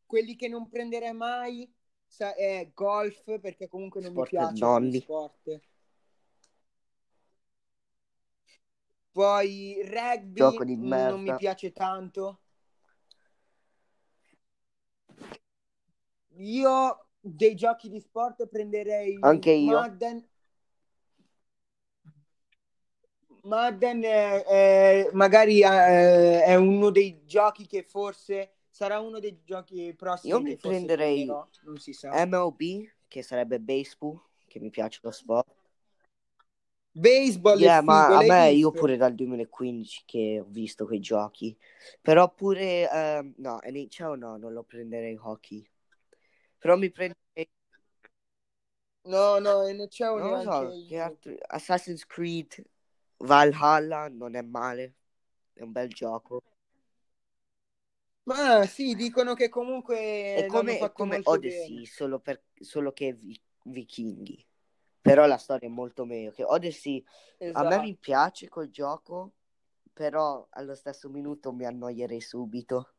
quelli 0.07 0.37
che 0.37 0.49
non 0.49 0.69
prenderei 0.69 1.13
mai 1.13 1.71
sa- 2.07 2.35
è 2.35 2.71
golf, 2.73 3.39
perché 3.41 3.69
comunque 3.69 4.01
non 4.01 4.13
Sport 4.13 4.31
mi 4.33 4.37
piace 4.39 4.65
nonni. 4.65 4.91
come 4.91 5.01
sport. 5.01 5.61
Poi 9.13 9.81
rugby 9.85 10.59
non 10.79 11.23
mi 11.23 11.35
piace 11.35 11.73
tanto. 11.73 12.41
Io 16.39 17.07
dei 17.19 17.55
giochi 17.55 17.89
di 17.89 18.01
sport 18.01 18.47
prenderei 18.47 19.17
Anche 19.23 19.51
io. 19.53 19.79
Madden. 19.79 20.25
Madden 23.47 24.03
è, 24.03 24.43
è- 24.45 25.11
magari 25.13 25.61
eh, 25.63 26.43
è 26.45 26.55
uno 26.57 26.91
dei 26.91 27.25
giochi 27.25 27.67
che 27.67 27.83
forse 27.83 28.51
sarà 28.71 28.99
uno 29.01 29.21
dei 29.21 29.41
giochi 29.45 29.95
prossimi 29.97 30.31
Io 30.31 30.41
mi 30.41 30.57
prenderei 30.57 31.39
sa. 31.93 32.11
MLB, 32.11 32.87
che 33.09 33.23
sarebbe 33.23 33.59
baseball, 33.61 34.21
che 34.47 34.61
mi 34.61 34.71
piace 34.71 35.01
lo 35.03 35.11
sport. 35.11 35.55
Baseball 36.97 37.61
Yeah, 37.61 37.81
ma 37.81 38.11
figo, 38.11 38.13
a 38.13 38.23
me 38.23 38.51
io 38.51 38.73
visto? 38.73 38.73
pure 38.73 38.97
dal 38.97 39.15
2015 39.15 40.03
che 40.05 40.41
ho 40.41 40.47
visto 40.49 40.85
quei 40.85 41.01
giochi. 41.01 41.57
Però 42.03 42.33
pure, 42.35 42.91
ehm, 42.91 43.35
no, 43.39 43.61
NHL 43.63 44.19
no, 44.19 44.37
non 44.37 44.53
lo 44.53 44.63
prenderei 44.63 45.17
hockey. 45.21 45.67
Però 46.59 46.77
mi 46.77 46.91
prenderei, 46.91 47.49
No, 49.05 49.39
no, 49.41 49.63
lo 49.69 49.89
neanche 50.23 50.41
so, 50.41 50.73
io. 50.73 50.99
altri... 50.99 51.39
Assassin's 51.49 52.05
Creed, 52.07 52.65
Valhalla 53.19 54.09
non 54.09 54.35
è 54.37 54.43
male, 54.43 54.95
è 55.53 55.63
un 55.63 55.73
bel 55.73 55.89
gioco. 55.89 56.43
Ma 58.25 58.67
sì, 58.67 58.95
dicono 58.95 59.35
che 59.35 59.49
È 60.31 60.45
comunque 60.45 60.47
l'hanno 60.51 60.77
come, 60.77 60.93
è 60.93 60.93
come 60.93 61.21
Odyssey, 61.25 61.85
bene. 61.85 61.87
solo, 61.87 62.21
per, 62.21 62.43
solo 62.61 62.93
che 62.93 63.13
vi- 63.15 63.41
vichinghi. 63.65 64.47
Però 65.01 65.27
la 65.27 65.39
storia 65.39 65.69
è 65.69 65.71
molto 65.71 66.05
meglio. 66.05 66.31
Che 66.33 66.45
Odyssey 66.45 67.05
a 67.53 67.65
me 67.65 67.79
Esatto. 67.79 67.81
mi 67.81 67.97
piace 67.97 68.49
col 68.49 68.71
gioco, 68.71 69.33
però 69.93 70.47
allo 70.51 70.75
stesso 70.75 71.09
minuto 71.09 71.53
mi 71.53 71.65
annoierei 71.65 72.21
subito. 72.21 72.95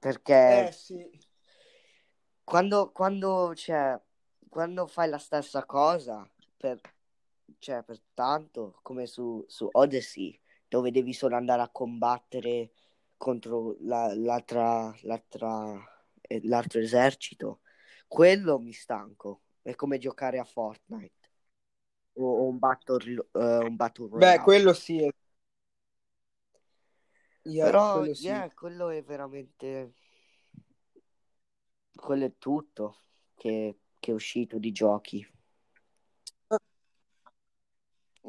Perché 0.00 0.38
Eh 0.46 0.72
sì. 0.72 1.08
quando, 2.44 2.90
quando, 2.92 3.54
cioè, 3.54 4.00
quando 4.48 4.86
fai 4.86 5.08
la 5.08 5.18
stessa 5.18 5.64
cosa 5.64 6.28
per, 6.56 6.80
cioè, 7.58 7.82
per 7.82 8.00
tanto, 8.14 8.78
come 8.82 9.06
su, 9.06 9.44
su 9.48 9.68
Odyssey, 9.72 10.38
dove 10.68 10.90
devi 10.90 11.12
solo 11.12 11.36
andare 11.36 11.62
a 11.62 11.68
combattere 11.70 12.72
contro 13.16 13.76
la- 13.80 14.14
l'altra, 14.14 14.94
l'altra, 15.02 15.74
eh, 16.20 16.40
l'altro 16.44 16.80
esercito, 16.80 17.60
quello 18.06 18.58
mi 18.58 18.72
stanco. 18.72 19.42
È 19.62 19.74
come 19.74 19.98
giocare 19.98 20.38
a 20.38 20.44
Fortnite 20.44 21.12
o, 22.14 22.48
un 22.48 22.58
battle, 22.58 23.28
eh, 23.32 23.58
un 23.58 23.76
battle 23.76 24.08
Beh, 24.12 24.38
royale. 24.38 24.44
quello 24.44 24.72
sì. 24.72 25.10
Yeah, 27.44 27.64
Però, 27.64 27.92
quello 27.92 28.14
sì. 28.14 28.32
yeah, 28.32 28.50
quello 28.54 28.88
è 28.90 29.02
veramente, 29.02 29.94
quello 31.94 32.24
è 32.24 32.32
tutto 32.38 33.00
che, 33.34 33.78
che 33.98 34.10
è 34.10 34.14
uscito 34.14 34.58
di 34.58 34.72
giochi. 34.72 35.26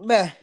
Beh, 0.04 0.40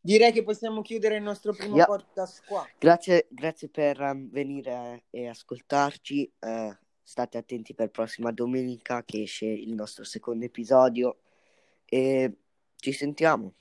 direi 0.00 0.32
che 0.32 0.42
possiamo 0.42 0.82
chiudere 0.82 1.16
il 1.16 1.22
nostro 1.22 1.52
primo 1.52 1.76
Yeah. 1.76 1.86
podcast 1.86 2.44
qua. 2.46 2.66
Grazie, 2.78 3.26
grazie 3.30 3.68
per 3.68 4.00
um, 4.00 4.30
venire 4.30 5.04
e 5.10 5.28
ascoltarci. 5.28 6.32
eh, 6.40 6.78
state 7.02 7.36
attenti 7.36 7.74
per 7.74 7.90
prossima 7.90 8.32
domenica 8.32 9.04
che 9.04 9.22
esce 9.22 9.44
il 9.46 9.74
nostro 9.74 10.04
secondo 10.04 10.44
episodio 10.46 11.18
e 11.84 12.38
ci 12.76 12.92
sentiamo. 12.92 13.52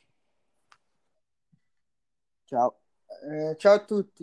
Ciao. 2.45 2.79
Eh, 3.29 3.55
ciao 3.57 3.73
a 3.73 3.83
tutti. 3.83 4.21